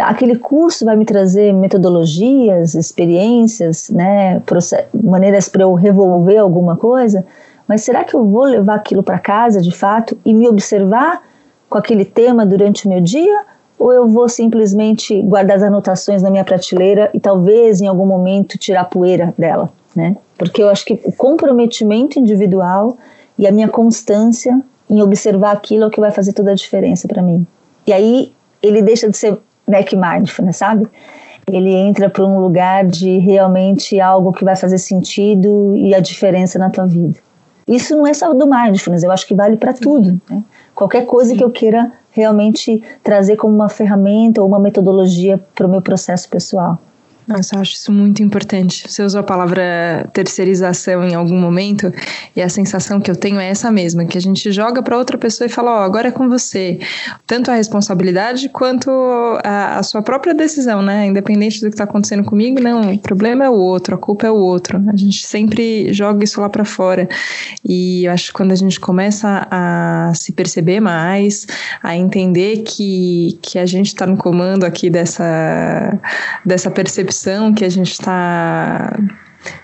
Aquele 0.03 0.37
curso 0.37 0.85
vai 0.85 0.97
me 0.97 1.05
trazer 1.05 1.53
metodologias, 1.53 2.75
experiências, 2.75 3.91
né, 3.91 4.43
maneiras 4.95 5.47
para 5.49 5.63
eu 5.63 5.75
revolver 5.75 6.41
alguma 6.41 6.75
coisa, 6.75 7.25
mas 7.69 7.83
será 7.83 8.03
que 8.03 8.15
eu 8.15 8.25
vou 8.25 8.45
levar 8.45 8.77
aquilo 8.77 9.03
para 9.03 9.19
casa 9.19 9.61
de 9.61 9.71
fato 9.71 10.17
e 10.25 10.33
me 10.33 10.49
observar 10.49 11.23
com 11.69 11.77
aquele 11.77 12.05
tema 12.05 12.47
durante 12.47 12.87
o 12.87 12.89
meu 12.89 13.01
dia? 13.01 13.43
Ou 13.79 13.93
eu 13.93 14.09
vou 14.09 14.29
simplesmente 14.29 15.21
guardar 15.23 15.59
as 15.59 15.63
anotações 15.63 16.23
na 16.23 16.31
minha 16.31 16.45
prateleira 16.45 17.11
e 17.13 17.21
talvez 17.21 17.81
em 17.81 17.87
algum 17.87 18.07
momento 18.07 18.57
tirar 18.57 18.85
poeira 18.85 19.35
dela, 19.37 19.69
né? 19.95 20.17
Porque 20.39 20.63
eu 20.63 20.69
acho 20.69 20.85
que 20.85 21.01
o 21.05 21.13
comprometimento 21.13 22.19
individual 22.19 22.97
e 23.39 23.47
a 23.47 23.53
minha 23.53 23.69
constância 23.69 24.61
em 24.89 25.03
observar 25.03 25.53
aquilo 25.53 25.85
é 25.85 25.87
o 25.89 25.91
que 25.91 26.01
vai 26.01 26.11
fazer 26.11 26.33
toda 26.33 26.53
a 26.53 26.55
diferença 26.55 27.09
para 27.09 27.23
mim. 27.23 27.47
E 27.87 27.93
aí 27.93 28.33
ele 28.65 28.83
deixa 28.83 29.09
de 29.09 29.17
ser 29.17 29.39
Mac 29.69 29.93
Mindfulness, 29.93 30.57
sabe? 30.57 30.87
Ele 31.47 31.71
entra 31.71 32.09
para 32.09 32.25
um 32.25 32.41
lugar 32.41 32.87
de 32.87 33.19
realmente 33.19 34.01
algo 34.01 34.33
que 34.33 34.45
vai 34.45 34.57
fazer 34.57 34.79
sentido 34.79 35.75
e 35.77 35.95
a 35.95 36.01
diferença 36.01 36.59
na 36.59 36.71
tua 36.71 36.87
vida. 36.87 37.19
Isso 37.69 37.97
não 37.97 38.07
é 38.07 38.15
só 38.15 38.33
do 38.33 38.47
mindfulness, 38.47 39.03
eu 39.03 39.13
acho 39.13 39.27
que 39.27 39.35
vale 39.35 39.57
para 39.57 39.73
tudo. 39.73 40.21
Né? 40.29 40.43
Qualquer 40.75 41.07
coisa 41.07 41.31
Sim. 41.31 41.37
que 41.37 41.45
eu 41.45 41.51
queira 41.51 41.93
realmente 42.11 42.83
trazer 43.03 43.37
como 43.37 43.55
uma 43.55 43.69
ferramenta 43.69 44.41
ou 44.41 44.49
uma 44.49 44.59
metodologia 44.59 45.41
para 45.55 45.67
o 45.67 45.71
meu 45.71 45.83
processo 45.83 46.29
pessoal. 46.29 46.79
Nossa, 47.27 47.57
eu 47.57 47.61
acho 47.61 47.75
isso 47.75 47.91
muito 47.91 48.23
importante. 48.23 48.85
Você 48.87 49.03
usou 49.03 49.21
a 49.21 49.25
palavra 49.25 50.09
terceirização 50.13 51.03
em 51.05 51.15
algum 51.15 51.39
momento 51.39 51.91
e 52.37 52.43
a 52.43 52.51
sensação 52.51 53.01
que 53.01 53.11
eu 53.11 53.17
tenho 53.17 53.41
é 53.41 53.49
essa 53.49 53.71
mesma, 53.71 54.05
que 54.05 54.19
a 54.19 54.21
gente 54.21 54.53
joga 54.53 54.83
para 54.83 54.99
outra 54.99 55.17
pessoa 55.17 55.47
e 55.47 55.51
fala, 55.51 55.71
ó, 55.71 55.81
oh, 55.81 55.85
agora 55.85 56.09
é 56.09 56.11
com 56.11 56.29
você. 56.29 56.79
Tanto 57.27 57.51
a 57.51 57.55
responsabilidade 57.55 58.51
quanto 58.51 58.91
a, 59.43 59.79
a 59.79 59.83
sua 59.83 60.03
própria 60.03 60.35
decisão, 60.35 60.83
né? 60.83 61.07
Independente 61.07 61.61
do 61.61 61.69
que 61.69 61.75
está 61.75 61.85
acontecendo 61.85 62.25
comigo, 62.25 62.61
não, 62.61 62.93
o 62.93 62.99
problema 62.99 63.47
é 63.47 63.51
o 63.51 63.55
outro, 63.55 63.95
a 63.95 63.99
culpa 63.99 64.27
é 64.27 64.31
o 64.31 64.37
outro. 64.37 64.83
A 64.93 64.97
gente 64.97 65.27
sempre 65.27 65.95
joga 65.95 66.25
isso 66.25 66.43
lá 66.43 66.51
para 66.51 66.65
fora. 66.65 67.09
E 67.67 68.05
eu 68.05 68.13
acho 68.13 68.27
que 68.27 68.33
quando 68.35 68.53
a 68.53 68.57
gente 68.57 68.79
começa 68.79 69.47
a 69.51 70.13
se 70.15 70.31
perceber 70.33 70.81
mais, 70.81 71.47
a 71.83 71.97
entender 71.97 72.59
que, 72.59 73.39
que 73.41 73.59
a 73.59 73.65
gente 73.65 73.87
está 73.87 74.07
no 74.07 74.19
comando 74.19 74.65
aqui 74.65 74.91
dessa, 74.91 75.99
dessa 76.45 76.71
percepção 76.71 77.14
que 77.55 77.65
a 77.65 77.69
gente 77.69 77.93
está 77.93 78.99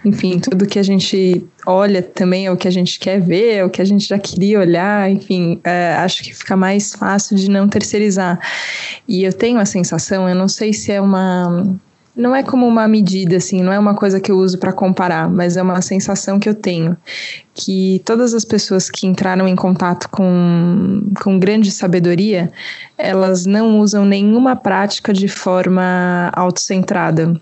enfim, 0.04 0.38
tudo 0.38 0.66
que 0.66 0.78
a 0.78 0.82
gente 0.82 1.44
olha 1.66 2.02
também 2.02 2.46
é 2.46 2.52
o 2.52 2.56
que 2.56 2.68
a 2.68 2.70
gente 2.70 2.98
quer 2.98 3.20
ver, 3.20 3.54
é 3.54 3.64
o 3.64 3.70
que 3.70 3.80
a 3.80 3.84
gente 3.84 4.06
já 4.06 4.18
queria 4.18 4.60
olhar, 4.60 5.10
enfim, 5.10 5.60
é, 5.64 5.94
acho 5.98 6.22
que 6.22 6.34
fica 6.34 6.56
mais 6.56 6.92
fácil 6.92 7.36
de 7.36 7.50
não 7.50 7.68
terceirizar. 7.68 8.38
E 9.06 9.24
eu 9.24 9.32
tenho 9.32 9.58
a 9.58 9.64
sensação, 9.64 10.28
eu 10.28 10.34
não 10.34 10.48
sei 10.48 10.72
se 10.72 10.92
é 10.92 11.00
uma. 11.00 11.76
Não 12.20 12.36
é 12.36 12.42
como 12.42 12.66
uma 12.66 12.86
medida, 12.86 13.36
assim, 13.36 13.62
não 13.62 13.72
é 13.72 13.78
uma 13.78 13.94
coisa 13.94 14.20
que 14.20 14.30
eu 14.30 14.36
uso 14.36 14.58
para 14.58 14.72
comparar, 14.72 15.28
mas 15.28 15.56
é 15.56 15.62
uma 15.62 15.80
sensação 15.80 16.38
que 16.38 16.48
eu 16.48 16.54
tenho. 16.54 16.96
Que 17.54 18.02
todas 18.04 18.34
as 18.34 18.44
pessoas 18.44 18.90
que 18.90 19.06
entraram 19.06 19.48
em 19.48 19.56
contato 19.56 20.06
com, 20.10 21.02
com 21.22 21.38
grande 21.38 21.70
sabedoria, 21.70 22.52
elas 22.98 23.46
não 23.46 23.80
usam 23.80 24.04
nenhuma 24.04 24.54
prática 24.54 25.14
de 25.14 25.28
forma 25.28 26.30
autocentrada 26.34 27.40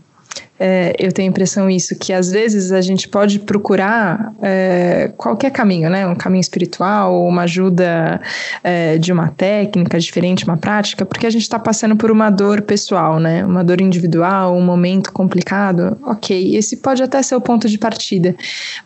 é, 0.59 0.95
eu 0.99 1.13
tenho 1.13 1.29
a 1.29 1.31
impressão 1.31 1.71
isso, 1.71 1.95
que 1.97 2.13
às 2.13 2.31
vezes 2.31 2.73
a 2.73 2.81
gente 2.81 3.09
pode 3.09 3.39
procurar 3.39 4.33
é, 4.43 5.13
qualquer 5.17 5.51
caminho, 5.51 5.89
né? 5.89 6.07
Um 6.07 6.17
caminho 6.17 6.41
espiritual, 6.41 7.25
uma 7.25 7.43
ajuda 7.43 8.21
é, 8.65 8.99
de 8.99 9.13
uma 9.13 9.29
técnica 9.29 9.99
diferente, 10.01 10.45
uma 10.45 10.57
prática, 10.57 11.07
porque 11.07 11.27
a 11.27 11.31
gente 11.31 11.43
está 11.43 11.59
passando 11.59 11.97
por 11.97 12.11
uma 12.11 12.29
dor 12.29 12.63
pessoal, 12.63 13.21
né? 13.21 13.45
Uma 13.45 13.63
dor 13.63 13.81
individual, 13.81 14.57
um 14.57 14.65
momento 14.65 15.13
complicado. 15.13 15.97
Ok, 16.03 16.57
esse 16.57 16.79
pode 16.79 17.03
até 17.03 17.23
ser 17.23 17.37
o 17.37 17.41
ponto 17.41 17.69
de 17.69 17.79
partida, 17.79 18.35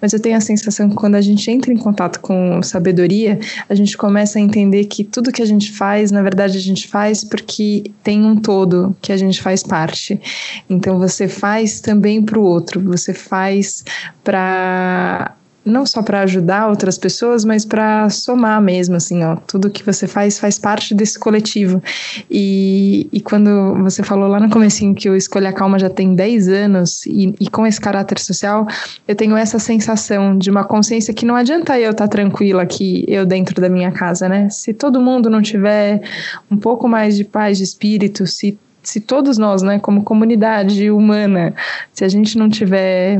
mas 0.01 0.13
eu 0.13 0.21
tenho 0.21 0.37
a 0.37 0.41
sensação 0.41 0.91
que 0.91 0.95
quando 0.95 1.15
a 1.15 1.21
gente 1.21 1.51
entra 1.51 1.73
em 1.73 1.77
contato 1.79 2.21
com 2.21 2.63
sabedoria, 2.63 3.39
a 3.69 3.75
gente 3.75 3.97
começa 3.97 4.39
a 4.39 4.43
entender 4.43 4.85
que 4.85 5.05
tudo 5.05 5.33
que 5.33 5.43
a 5.43 5.47
gente 5.47 5.73
faz, 5.73 6.11
na 6.11 6.23
verdade, 6.23 6.59
a 6.59 6.61
gente 6.61 6.87
faz 6.87 7.25
porque 7.25 7.85
tem 8.03 8.25
um 8.25 8.37
todo 8.37 8.95
que 9.01 9.13
a 9.13 9.17
gente 9.17 9.41
faz 9.41 9.63
parte. 9.63 10.21
Então 10.69 10.99
você 10.99 11.27
faz 11.29 11.62
faz 11.63 11.81
também 11.81 12.23
para 12.23 12.39
o 12.39 12.43
outro, 12.43 12.81
você 12.81 13.15
faz 13.15 13.85
para 14.25 15.37
não 15.65 15.87
só 15.87 16.03
para 16.03 16.23
ajudar 16.23 16.69
outras 16.69 16.99
pessoas, 16.99 17.45
mas 17.45 17.65
para 17.65 18.11
somar 18.11 18.61
mesmo, 18.61 18.97
assim, 18.97 19.23
ó, 19.23 19.37
tudo 19.37 19.71
que 19.71 19.85
você 19.85 20.09
faz 20.09 20.37
faz 20.37 20.59
parte 20.59 20.93
desse 20.93 21.17
coletivo. 21.17 21.81
E, 22.29 23.09
e 23.13 23.21
quando 23.21 23.73
você 23.81 24.03
falou 24.03 24.29
lá 24.29 24.41
no 24.41 24.51
comecinho 24.51 24.93
que 24.93 25.09
o 25.09 25.15
Escolha 25.15 25.53
Calma 25.53 25.79
já 25.79 25.89
tem 25.89 26.17
10 26.17 26.49
anos 26.49 27.07
e, 27.07 27.33
e, 27.39 27.49
com 27.49 27.65
esse 27.65 27.81
caráter 27.81 28.19
social, 28.19 28.67
eu 29.07 29.15
tenho 29.15 29.37
essa 29.37 29.61
sensação 29.61 30.37
de 30.37 30.51
uma 30.51 30.65
consciência 30.65 31.15
que 31.15 31.25
não 31.25 31.37
adianta 31.37 31.79
eu 31.79 31.93
estar 31.93 32.09
tá 32.09 32.11
tranquila 32.11 32.65
aqui, 32.65 33.05
eu 33.07 33.25
dentro 33.25 33.61
da 33.61 33.69
minha 33.69 33.93
casa, 33.93 34.29
né? 34.29 34.49
Se 34.51 34.75
todo 34.75 35.01
mundo 35.01 35.31
não 35.31 35.41
tiver 35.41 36.03
um 36.51 36.57
pouco 36.57 36.89
mais 36.89 37.17
de 37.17 37.23
paz 37.23 37.59
de 37.59 37.63
espírito, 37.63 38.27
se 38.27 38.59
se 38.83 39.01
todos 39.01 39.39
nós, 39.39 39.63
né, 39.63 39.79
como 39.79 40.03
comunidade 40.03 40.91
humana, 40.91 41.55
se 41.93 42.05
a 42.05 42.09
gente 42.09 42.37
não 42.37 42.49
tiver 42.49 43.19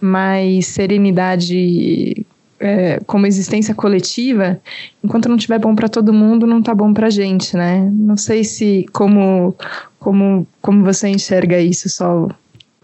mais 0.00 0.66
serenidade 0.66 2.24
é, 2.60 3.00
como 3.06 3.26
existência 3.26 3.74
coletiva, 3.74 4.58
enquanto 5.02 5.28
não 5.28 5.36
tiver 5.36 5.58
bom 5.58 5.74
para 5.74 5.88
todo 5.88 6.12
mundo, 6.12 6.46
não 6.46 6.62
tá 6.62 6.74
bom 6.74 6.92
para 6.92 7.10
gente, 7.10 7.56
né? 7.56 7.88
Não 7.92 8.16
sei 8.16 8.44
se 8.44 8.86
como 8.92 9.54
como 9.98 10.46
como 10.60 10.84
você 10.84 11.08
enxerga 11.08 11.58
isso, 11.58 11.88
Sol. 11.88 12.30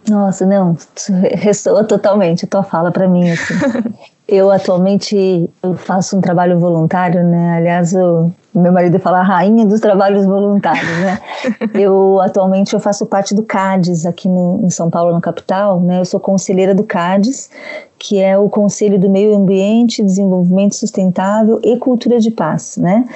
Nossa, 0.08 0.44
não, 0.44 0.76
ressoa 1.32 1.82
totalmente 1.84 2.44
a 2.44 2.48
tua 2.48 2.62
fala 2.62 2.90
para 2.90 3.08
mim. 3.08 3.30
Assim. 3.30 3.54
eu 4.34 4.50
atualmente 4.50 5.48
eu 5.62 5.74
faço 5.76 6.16
um 6.16 6.20
trabalho 6.20 6.58
voluntário, 6.58 7.22
né? 7.24 7.56
Aliás, 7.56 7.94
o 7.94 8.30
meu 8.54 8.72
marido 8.72 8.98
fala 8.98 9.18
a 9.18 9.22
rainha 9.22 9.66
dos 9.66 9.80
trabalhos 9.80 10.26
voluntários, 10.26 10.98
né? 11.00 11.18
eu 11.74 12.20
atualmente 12.20 12.74
eu 12.74 12.80
faço 12.80 13.06
parte 13.06 13.34
do 13.34 13.42
CADES 13.42 14.06
aqui 14.06 14.28
no, 14.28 14.60
em 14.62 14.70
São 14.70 14.90
Paulo, 14.90 15.12
na 15.12 15.20
capital, 15.20 15.80
né? 15.80 16.00
Eu 16.00 16.04
sou 16.04 16.20
conselheira 16.20 16.74
do 16.74 16.84
CADES, 16.84 17.50
que 18.04 18.20
é 18.20 18.36
o 18.36 18.50
Conselho 18.50 18.98
do 18.98 19.08
Meio 19.08 19.34
Ambiente, 19.34 20.02
Desenvolvimento 20.02 20.74
Sustentável 20.74 21.58
e 21.64 21.74
Cultura 21.78 22.20
de 22.20 22.30
Paz, 22.30 22.76
né? 22.76 23.06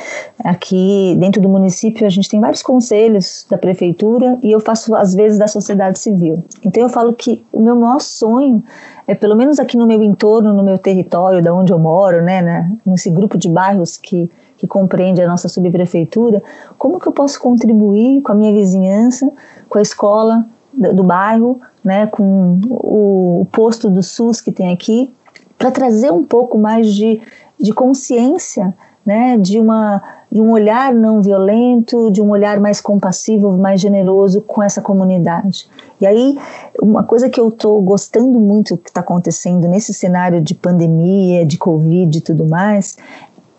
Aqui 0.42 1.14
dentro 1.20 1.42
do 1.42 1.48
município 1.48 2.06
a 2.06 2.08
gente 2.08 2.26
tem 2.26 2.40
vários 2.40 2.62
conselhos 2.62 3.44
da 3.50 3.58
prefeitura 3.58 4.38
e 4.42 4.50
eu 4.50 4.58
faço 4.58 4.94
às 4.94 5.14
vezes 5.14 5.38
da 5.38 5.46
sociedade 5.46 5.98
civil. 5.98 6.42
Então 6.64 6.82
eu 6.82 6.88
falo 6.88 7.12
que 7.12 7.44
o 7.52 7.60
meu 7.60 7.76
maior 7.76 8.00
sonho 8.00 8.64
é 9.06 9.14
pelo 9.14 9.36
menos 9.36 9.60
aqui 9.60 9.76
no 9.76 9.86
meu 9.86 10.02
entorno, 10.02 10.54
no 10.54 10.64
meu 10.64 10.78
território, 10.78 11.42
da 11.42 11.52
onde 11.52 11.70
eu 11.70 11.78
moro, 11.78 12.22
né, 12.22 12.40
né 12.40 12.72
nesse 12.86 13.10
grupo 13.10 13.36
de 13.36 13.50
bairros 13.50 13.98
que 13.98 14.30
que 14.56 14.66
compreende 14.66 15.22
a 15.22 15.28
nossa 15.28 15.48
subprefeitura, 15.48 16.42
como 16.76 16.98
que 16.98 17.06
eu 17.06 17.12
posso 17.12 17.40
contribuir 17.40 18.22
com 18.22 18.32
a 18.32 18.34
minha 18.34 18.52
vizinhança, 18.52 19.30
com 19.68 19.78
a 19.78 19.82
escola 19.82 20.44
do, 20.72 20.96
do 20.96 21.04
bairro, 21.04 21.60
né, 21.88 22.06
com 22.06 22.60
o, 22.68 23.40
o 23.40 23.46
posto 23.50 23.88
do 23.88 24.02
SUS 24.02 24.42
que 24.42 24.52
tem 24.52 24.70
aqui, 24.70 25.10
para 25.56 25.70
trazer 25.70 26.12
um 26.12 26.22
pouco 26.22 26.58
mais 26.58 26.94
de, 26.94 27.22
de 27.58 27.72
consciência, 27.72 28.74
né, 29.06 29.38
de, 29.38 29.58
uma, 29.58 30.02
de 30.30 30.38
um 30.38 30.50
olhar 30.50 30.92
não 30.92 31.22
violento, 31.22 32.10
de 32.10 32.20
um 32.20 32.28
olhar 32.28 32.60
mais 32.60 32.78
compassivo, 32.78 33.56
mais 33.56 33.80
generoso 33.80 34.42
com 34.42 34.62
essa 34.62 34.82
comunidade. 34.82 35.66
E 35.98 36.06
aí, 36.06 36.38
uma 36.82 37.02
coisa 37.02 37.30
que 37.30 37.40
eu 37.40 37.48
estou 37.48 37.80
gostando 37.80 38.38
muito 38.38 38.76
que 38.76 38.90
está 38.90 39.00
acontecendo 39.00 39.66
nesse 39.66 39.94
cenário 39.94 40.42
de 40.42 40.54
pandemia, 40.54 41.46
de 41.46 41.56
Covid 41.56 42.18
e 42.18 42.20
tudo 42.20 42.44
mais, 42.44 42.98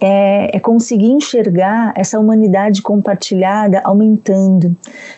é, 0.02 0.56
é, 0.56 0.60
conseguir 0.60 1.12
enxergar 1.12 1.94
essa 1.96 2.18
humanidade 2.20 2.82
compartilhada 2.82 3.82
aumentando, 3.84 4.76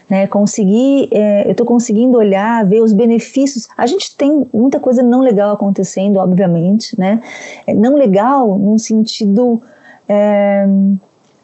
né? 0.10 0.26
Conseguir, 0.26 1.08
é, 1.12 1.48
eu 1.48 1.52
estou 1.52 1.66
conseguindo 1.66 2.18
olhar, 2.18 2.66
ver 2.66 2.82
os 2.82 2.92
benefícios. 2.92 3.68
A 3.78 3.86
gente 3.86 4.16
tem 4.16 4.48
muita 4.52 4.80
coisa 4.80 5.04
não 5.04 5.22
legal 5.22 5.54
acontecendo, 5.54 6.18
obviamente, 6.18 7.00
né? 7.00 7.22
É 7.68 7.74
não 7.74 7.94
legal 7.94 8.58
num 8.58 8.80
sentido, 8.80 9.62
é, 10.10 10.68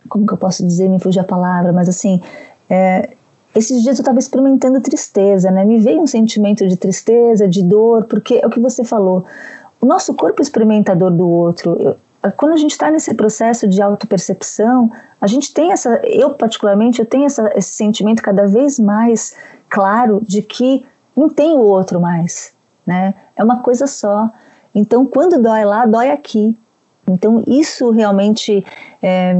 como 0.10 0.26
que 0.26 0.34
eu 0.34 0.38
posso 0.38 0.65
dizer? 0.65 0.89
Me 0.89 1.00
fugiu 1.00 1.21
a 1.21 1.26
palavra, 1.26 1.71
mas 1.71 1.88
assim, 1.88 2.19
é, 2.67 3.12
esses 3.54 3.84
dias 3.84 4.00
eu 4.00 4.02
estava 4.02 4.17
experimentando 4.17 4.82
tristeza, 4.82 5.52
né? 5.52 5.63
Me 5.63 5.78
veio 5.78 6.02
um 6.02 6.08
sentimento 6.08 6.67
de 6.67 6.76
tristeza, 6.76 7.47
de 7.47 7.62
dor, 7.62 8.06
porque 8.06 8.39
é 8.41 8.47
o 8.47 8.50
que 8.50 8.60
você 8.60 8.84
falou. 8.84 9.26
O 9.80 9.86
nosso 9.86 10.15
corpo 10.15 10.41
é 10.41 10.43
experimentador 10.43 11.12
do 11.12 11.30
outro. 11.30 11.78
Eu, 11.80 11.95
quando 12.36 12.53
a 12.53 12.58
gente 12.58 12.71
está 12.71 12.89
nesse 12.89 13.13
processo 13.13 13.67
de 13.67 13.82
autopercepção, 13.82 14.91
a 15.21 15.27
gente 15.27 15.53
tem 15.53 15.71
essa, 15.71 16.01
eu 16.03 16.32
particularmente, 16.32 16.99
eu 16.99 17.06
tenho 17.06 17.25
essa, 17.25 17.51
esse 17.56 17.69
sentimento 17.69 18.21
cada 18.21 18.47
vez 18.47 18.80
mais 18.80 19.36
claro 19.69 20.21
de 20.25 20.41
que 20.41 20.86
não 21.15 21.30
tem 21.30 21.53
o 21.53 21.62
outro 21.62 21.99
mais, 21.99 22.53
né? 22.86 23.13
É 23.36 23.43
uma 23.43 23.62
coisa 23.62 23.88
só. 23.88 24.30
Então, 24.73 25.06
quando 25.06 25.41
dói 25.41 25.65
lá, 25.65 25.86
dói 25.86 26.12
aqui. 26.12 26.58
Então, 27.08 27.43
isso 27.47 27.89
realmente, 27.89 28.65
é, 29.01 29.36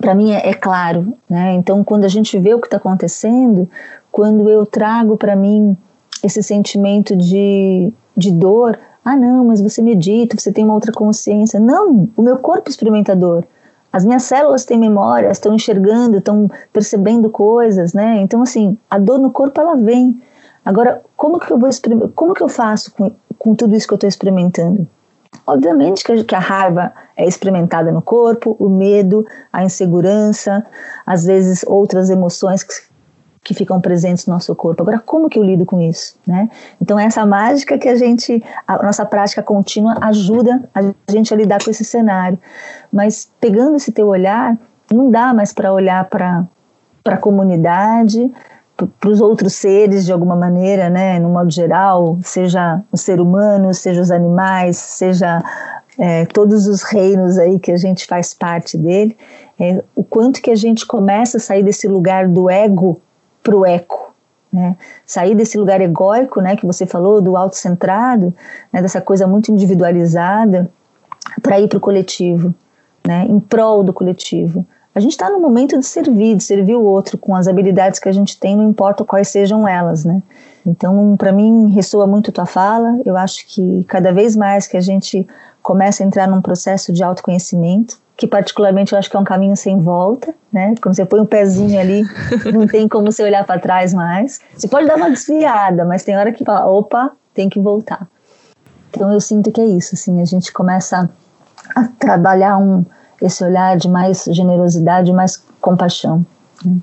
para 0.00 0.14
mim, 0.14 0.32
é, 0.32 0.50
é, 0.50 0.54
claro, 0.54 1.14
né? 1.28 1.54
Então, 1.54 1.82
quando 1.82 2.04
a 2.04 2.08
gente 2.08 2.38
vê 2.38 2.54
o 2.54 2.60
que 2.60 2.66
está 2.66 2.76
acontecendo, 2.76 3.68
quando 4.12 4.48
eu 4.48 4.64
trago 4.64 5.16
para 5.16 5.34
mim 5.34 5.76
esse 6.22 6.42
sentimento 6.42 7.16
de, 7.16 7.92
de 8.16 8.30
dor, 8.30 8.78
ah, 9.06 9.14
não, 9.14 9.44
mas 9.44 9.60
você 9.60 9.80
medita, 9.80 10.36
você 10.36 10.50
tem 10.50 10.64
uma 10.64 10.74
outra 10.74 10.90
consciência. 10.90 11.60
Não, 11.60 12.08
o 12.16 12.22
meu 12.22 12.38
corpo 12.38 12.68
é 12.68 12.70
experimentador. 12.70 13.44
As 13.92 14.04
minhas 14.04 14.24
células 14.24 14.64
têm 14.64 14.76
memória, 14.80 15.30
estão 15.30 15.54
enxergando, 15.54 16.18
estão 16.18 16.50
percebendo 16.72 17.30
coisas, 17.30 17.94
né? 17.94 18.20
Então, 18.20 18.42
assim, 18.42 18.76
a 18.90 18.98
dor 18.98 19.20
no 19.20 19.30
corpo 19.30 19.60
ela 19.60 19.76
vem. 19.76 20.20
Agora, 20.64 21.02
como 21.16 21.38
que 21.38 21.52
eu 21.52 21.56
vou 21.56 21.70
como 22.16 22.34
que 22.34 22.42
eu 22.42 22.48
faço 22.48 22.92
com, 22.94 23.12
com 23.38 23.54
tudo 23.54 23.76
isso 23.76 23.86
que 23.86 23.94
eu 23.94 23.96
estou 23.96 24.08
experimentando? 24.08 24.88
Obviamente 25.46 26.02
que 26.02 26.10
a, 26.10 26.24
que 26.24 26.34
a 26.34 26.40
raiva 26.40 26.92
é 27.16 27.28
experimentada 27.28 27.92
no 27.92 28.02
corpo, 28.02 28.56
o 28.58 28.68
medo, 28.68 29.24
a 29.52 29.62
insegurança, 29.62 30.66
às 31.06 31.24
vezes 31.24 31.64
outras 31.64 32.10
emoções 32.10 32.64
que, 32.64 32.74
que 33.46 33.54
ficam 33.54 33.80
presentes 33.80 34.26
no 34.26 34.34
nosso 34.34 34.52
corpo. 34.56 34.82
Agora, 34.82 34.98
como 34.98 35.28
que 35.28 35.38
eu 35.38 35.44
lido 35.44 35.64
com 35.64 35.80
isso, 35.80 36.18
né? 36.26 36.50
Então, 36.82 36.98
essa 36.98 37.24
mágica 37.24 37.78
que 37.78 37.88
a 37.88 37.94
gente, 37.94 38.42
a 38.66 38.82
nossa 38.82 39.06
prática 39.06 39.40
contínua 39.40 39.96
ajuda 40.00 40.68
a 40.74 40.82
gente 41.12 41.32
a 41.32 41.36
lidar 41.36 41.62
com 41.62 41.70
esse 41.70 41.84
cenário. 41.84 42.36
Mas 42.92 43.30
pegando 43.40 43.76
esse 43.76 43.92
teu 43.92 44.08
olhar, 44.08 44.58
não 44.92 45.12
dá 45.12 45.32
mais 45.32 45.52
para 45.52 45.72
olhar 45.72 46.04
para 46.06 46.44
a 47.04 47.16
comunidade 47.16 48.28
para 49.00 49.08
os 49.08 49.22
outros 49.22 49.54
seres 49.54 50.04
de 50.04 50.12
alguma 50.12 50.36
maneira, 50.36 50.90
né, 50.90 51.18
no 51.18 51.30
modo 51.30 51.50
geral, 51.50 52.18
seja 52.20 52.82
o 52.92 52.96
ser 52.96 53.22
humano, 53.22 53.72
seja 53.72 54.02
os 54.02 54.10
animais, 54.10 54.76
seja 54.76 55.42
é, 55.98 56.26
todos 56.26 56.66
os 56.66 56.82
reinos 56.82 57.38
aí 57.38 57.58
que 57.58 57.72
a 57.72 57.76
gente 57.78 58.06
faz 58.06 58.34
parte 58.34 58.76
dele, 58.76 59.16
é, 59.58 59.82
o 59.94 60.04
quanto 60.04 60.42
que 60.42 60.50
a 60.50 60.54
gente 60.54 60.84
começa 60.84 61.38
a 61.38 61.40
sair 61.40 61.62
desse 61.62 61.88
lugar 61.88 62.28
do 62.28 62.50
ego 62.50 63.00
para 63.46 63.56
o 63.56 63.64
eco, 63.64 64.12
né? 64.52 64.76
Sair 65.06 65.36
desse 65.36 65.56
lugar 65.56 65.80
egóico, 65.80 66.40
né, 66.40 66.56
que 66.56 66.66
você 66.66 66.84
falou, 66.84 67.20
do 67.20 67.36
autocentrado, 67.36 68.34
né, 68.72 68.82
dessa 68.82 69.00
coisa 69.00 69.24
muito 69.24 69.52
individualizada, 69.52 70.68
para 71.40 71.60
ir 71.60 71.68
para 71.68 71.78
o 71.78 71.80
coletivo, 71.80 72.52
né, 73.06 73.24
em 73.28 73.38
prol 73.38 73.84
do 73.84 73.92
coletivo. 73.92 74.66
A 74.92 74.98
gente 74.98 75.12
está 75.12 75.30
no 75.30 75.38
momento 75.38 75.78
de 75.78 75.86
servir, 75.86 76.34
de 76.34 76.42
servir 76.42 76.74
o 76.74 76.82
outro 76.82 77.16
com 77.16 77.36
as 77.36 77.46
habilidades 77.46 78.00
que 78.00 78.08
a 78.08 78.12
gente 78.12 78.40
tem, 78.40 78.56
não 78.56 78.68
importa 78.68 79.04
quais 79.04 79.28
sejam 79.28 79.68
elas, 79.68 80.04
né? 80.04 80.22
Então, 80.66 81.14
para 81.16 81.30
mim, 81.30 81.70
ressoa 81.70 82.06
muito 82.06 82.32
tua 82.32 82.46
fala. 82.46 82.98
Eu 83.04 83.16
acho 83.16 83.46
que 83.46 83.84
cada 83.84 84.10
vez 84.10 84.34
mais 84.34 84.66
que 84.66 84.76
a 84.76 84.80
gente 84.80 85.28
começa 85.62 86.02
a 86.02 86.06
entrar 86.06 86.26
num 86.26 86.40
processo 86.40 86.92
de 86.92 87.04
autoconhecimento, 87.04 88.00
que 88.16 88.26
particularmente 88.26 88.92
eu 88.92 88.98
acho 88.98 89.10
que 89.10 89.16
é 89.16 89.20
um 89.20 89.24
caminho 89.24 89.56
sem 89.56 89.78
volta, 89.78 90.34
né? 90.52 90.74
Quando 90.80 90.94
você 90.94 91.04
põe 91.04 91.20
um 91.20 91.26
pezinho 91.26 91.78
ali, 91.78 92.02
não 92.52 92.66
tem 92.66 92.88
como 92.88 93.10
você 93.12 93.22
olhar 93.22 93.44
para 93.44 93.60
trás 93.60 93.92
mais. 93.92 94.40
Você 94.56 94.68
pode 94.68 94.86
dar 94.86 94.96
uma 94.96 95.10
desviada, 95.10 95.84
mas 95.84 96.02
tem 96.02 96.16
hora 96.16 96.32
que 96.32 96.44
fala, 96.44 96.66
opa, 96.66 97.12
tem 97.34 97.48
que 97.48 97.60
voltar. 97.60 98.06
Então 98.90 99.12
eu 99.12 99.20
sinto 99.20 99.52
que 99.52 99.60
é 99.60 99.66
isso, 99.66 99.94
assim, 99.94 100.22
a 100.22 100.24
gente 100.24 100.52
começa 100.52 101.10
a 101.74 101.84
trabalhar 101.98 102.56
um 102.56 102.84
esse 103.20 103.42
olhar 103.42 103.76
de 103.76 103.88
mais 103.88 104.24
generosidade, 104.24 105.12
mais 105.12 105.42
compaixão. 105.60 106.24
Né? 106.64 106.76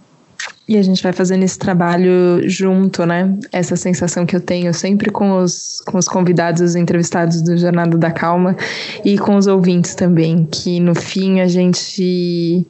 E 0.74 0.78
a 0.78 0.82
gente 0.82 1.04
vai 1.04 1.14
fazendo 1.14 1.44
esse 1.44 1.60
trabalho 1.60 2.42
junto, 2.50 3.06
né? 3.06 3.32
Essa 3.52 3.76
sensação 3.76 4.26
que 4.26 4.36
eu 4.36 4.42
tenho 4.42 4.74
sempre 4.74 5.12
com 5.12 5.38
os, 5.38 5.80
com 5.86 6.00
os 6.00 6.08
convidados, 6.08 6.64
os 6.64 6.76
entrevistados 6.76 7.44
do 7.44 7.56
Jornada 7.56 7.96
da 7.96 8.10
Calma 8.10 8.58
e 9.06 9.16
com 9.16 9.36
os 9.36 9.46
ouvintes 9.46 9.94
também, 9.94 10.48
que 10.52 10.80
no 10.80 10.96
fim 10.96 11.42
a 11.42 11.48
gente 11.48 12.66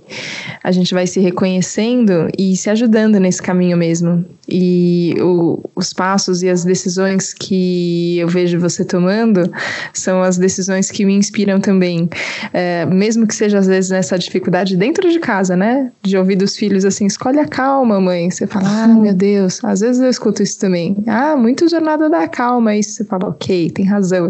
a 0.62 0.70
gente 0.70 0.94
vai 0.94 1.08
se 1.08 1.22
reconhecendo 1.22 2.28
e 2.38 2.58
se 2.58 2.70
ajudando 2.70 3.22
nesse 3.22 3.42
caminho 3.42 3.78
mesmo. 3.78 4.26
E 4.48 5.16
o, 5.22 5.64
os 5.74 5.94
passos 5.94 6.44
e 6.44 6.50
as 6.50 6.66
decisões 6.66 7.34
que 7.34 8.18
eu 8.20 8.28
vejo 8.28 8.60
você 8.60 8.84
tomando 8.84 9.50
são 9.94 10.22
as 10.22 10.38
decisões 10.38 10.92
que 10.92 11.06
me 11.06 11.14
inspiram 11.14 11.62
também. 11.62 12.10
É, 12.52 12.86
mesmo 12.86 13.26
que 13.26 13.34
seja 13.34 13.60
às 13.60 13.68
vezes 13.68 13.92
nessa 13.92 14.20
dificuldade 14.20 14.76
dentro 14.76 15.10
de 15.10 15.20
casa, 15.20 15.56
né? 15.56 15.90
De 16.02 16.18
ouvir 16.18 16.36
dos 16.36 16.58
filhos 16.58 16.84
assim, 16.84 17.06
escolhe 17.06 17.40
a 17.40 17.48
calma 17.48 17.93
calma, 17.94 18.02
mãe. 18.02 18.30
Você 18.30 18.48
fala, 18.48 18.84
ah, 18.84 18.88
meu 18.88 19.14
Deus. 19.14 19.64
Às 19.64 19.82
vezes 19.82 20.02
eu 20.02 20.10
escuto 20.10 20.42
isso 20.42 20.60
também. 20.60 20.96
Ah, 21.08 21.36
muito 21.36 21.68
jornada 21.70 22.10
da 22.10 22.28
calma. 22.28 22.76
Isso 22.76 22.96
você 22.96 23.06
fala, 23.06 23.30
ok, 23.30 23.70
tem 23.70 23.86
razão. 23.86 24.30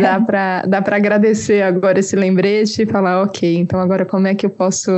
dá 0.00 0.20
para 0.20 0.62
dá 0.66 0.82
pra 0.82 0.96
agradecer 0.96 1.62
agora 1.62 2.00
esse 2.00 2.16
lembrete 2.16 2.82
e 2.82 2.86
falar, 2.86 3.22
ok, 3.22 3.56
então 3.56 3.80
agora 3.80 4.04
como 4.04 4.26
é 4.26 4.34
que 4.34 4.46
eu 4.46 4.50
posso 4.50 4.90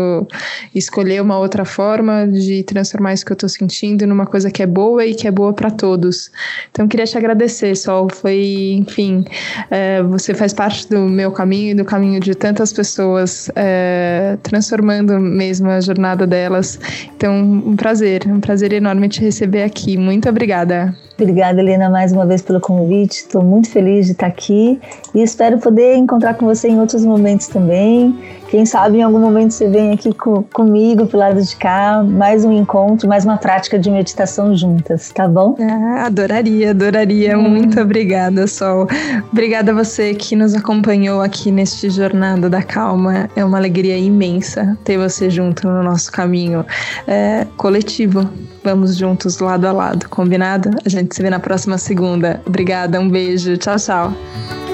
escolher 0.74 1.20
uma 1.22 1.38
outra 1.38 1.64
forma 1.64 2.26
de 2.26 2.62
transformar 2.62 3.14
isso 3.14 3.24
que 3.24 3.32
eu 3.32 3.36
tô 3.36 3.48
sentindo 3.48 4.06
numa 4.06 4.26
coisa 4.26 4.50
que 4.50 4.62
é 4.62 4.66
boa 4.66 5.04
e 5.04 5.14
que 5.14 5.26
é 5.26 5.30
boa 5.30 5.52
para 5.52 5.70
todos. 5.70 6.30
Então, 6.70 6.86
queria 6.86 7.06
te 7.06 7.16
agradecer, 7.16 7.74
Sol. 7.76 8.08
Foi, 8.12 8.76
enfim, 8.78 9.24
é, 9.70 10.02
você 10.02 10.34
faz 10.34 10.52
parte 10.52 10.88
do 10.88 11.00
meu 11.00 11.32
caminho 11.32 11.70
e 11.70 11.74
do 11.74 11.84
caminho 11.84 12.20
de 12.20 12.34
tantas 12.34 12.72
pessoas, 12.72 13.50
é, 13.54 14.36
transformando 14.42 15.18
mesmo 15.18 15.68
a 15.68 15.80
jornada 15.80 16.26
delas. 16.26 16.78
Então, 17.16 17.34
um 17.34 17.76
prazer, 17.87 18.27
um 18.27 18.40
prazer 18.40 18.72
enorme 18.72 19.09
te 19.09 19.20
receber 19.20 19.62
aqui. 19.62 19.96
Muito 19.96 20.29
obrigada. 20.29 20.92
Obrigada, 21.16 21.61
Helena, 21.61 21.88
mais 21.88 22.11
uma 22.11 22.27
vez 22.27 22.42
pelo 22.42 22.61
convite. 22.61 23.18
Estou 23.18 23.44
muito 23.44 23.70
feliz 23.70 24.07
de 24.07 24.12
estar 24.12 24.27
aqui 24.27 24.81
e 25.14 25.22
espero 25.22 25.59
poder 25.59 25.94
encontrar 25.94 26.35
com 26.35 26.46
você 26.46 26.68
em 26.68 26.81
outros 26.81 27.05
momentos 27.05 27.46
também. 27.46 28.12
Quem 28.48 28.64
sabe 28.64 28.98
em 28.98 29.02
algum 29.02 29.18
momento 29.18 29.50
você 29.50 29.68
vem 29.68 29.92
aqui 29.92 30.12
com, 30.12 30.42
comigo 30.42 31.06
pro 31.06 31.18
lado 31.18 31.42
de 31.42 31.56
cá, 31.56 32.02
mais 32.02 32.44
um 32.44 32.52
encontro, 32.52 33.09
mais 33.09 33.24
uma 33.24 33.37
prática 33.37 33.78
de 33.78 33.90
meditação 33.90 34.56
juntas, 34.56 35.11
tá 35.11 35.26
bom? 35.26 35.56
Ah, 35.61 36.06
adoraria, 36.06 36.70
adoraria. 36.70 37.37
Hum. 37.37 37.48
Muito 37.48 37.80
obrigada, 37.80 38.46
Sol. 38.46 38.87
Obrigada 39.32 39.72
a 39.72 39.74
você 39.74 40.14
que 40.14 40.37
nos 40.37 40.54
acompanhou 40.54 41.20
aqui 41.20 41.50
neste 41.50 41.90
Jornada 41.90 42.48
da 42.48 42.62
Calma. 42.62 43.28
É 43.35 43.44
uma 43.44 43.59
alegria 43.59 43.98
imensa 43.98 44.78
ter 44.85 44.96
você 44.96 45.28
junto 45.28 45.66
no 45.66 45.82
nosso 45.82 46.12
caminho 46.12 46.64
é, 47.06 47.46
coletivo. 47.56 48.28
Vamos 48.62 48.96
juntos 48.96 49.38
lado 49.38 49.66
a 49.66 49.72
lado, 49.72 50.09
combinado? 50.09 50.70
A 50.85 50.88
gente 50.88 51.14
se 51.14 51.22
vê 51.22 51.30
na 51.30 51.40
próxima 51.40 51.78
segunda. 51.78 52.40
Obrigada, 52.46 53.00
um 53.00 53.09
beijo. 53.09 53.56
Tchau, 53.56 53.76
tchau. 53.76 54.65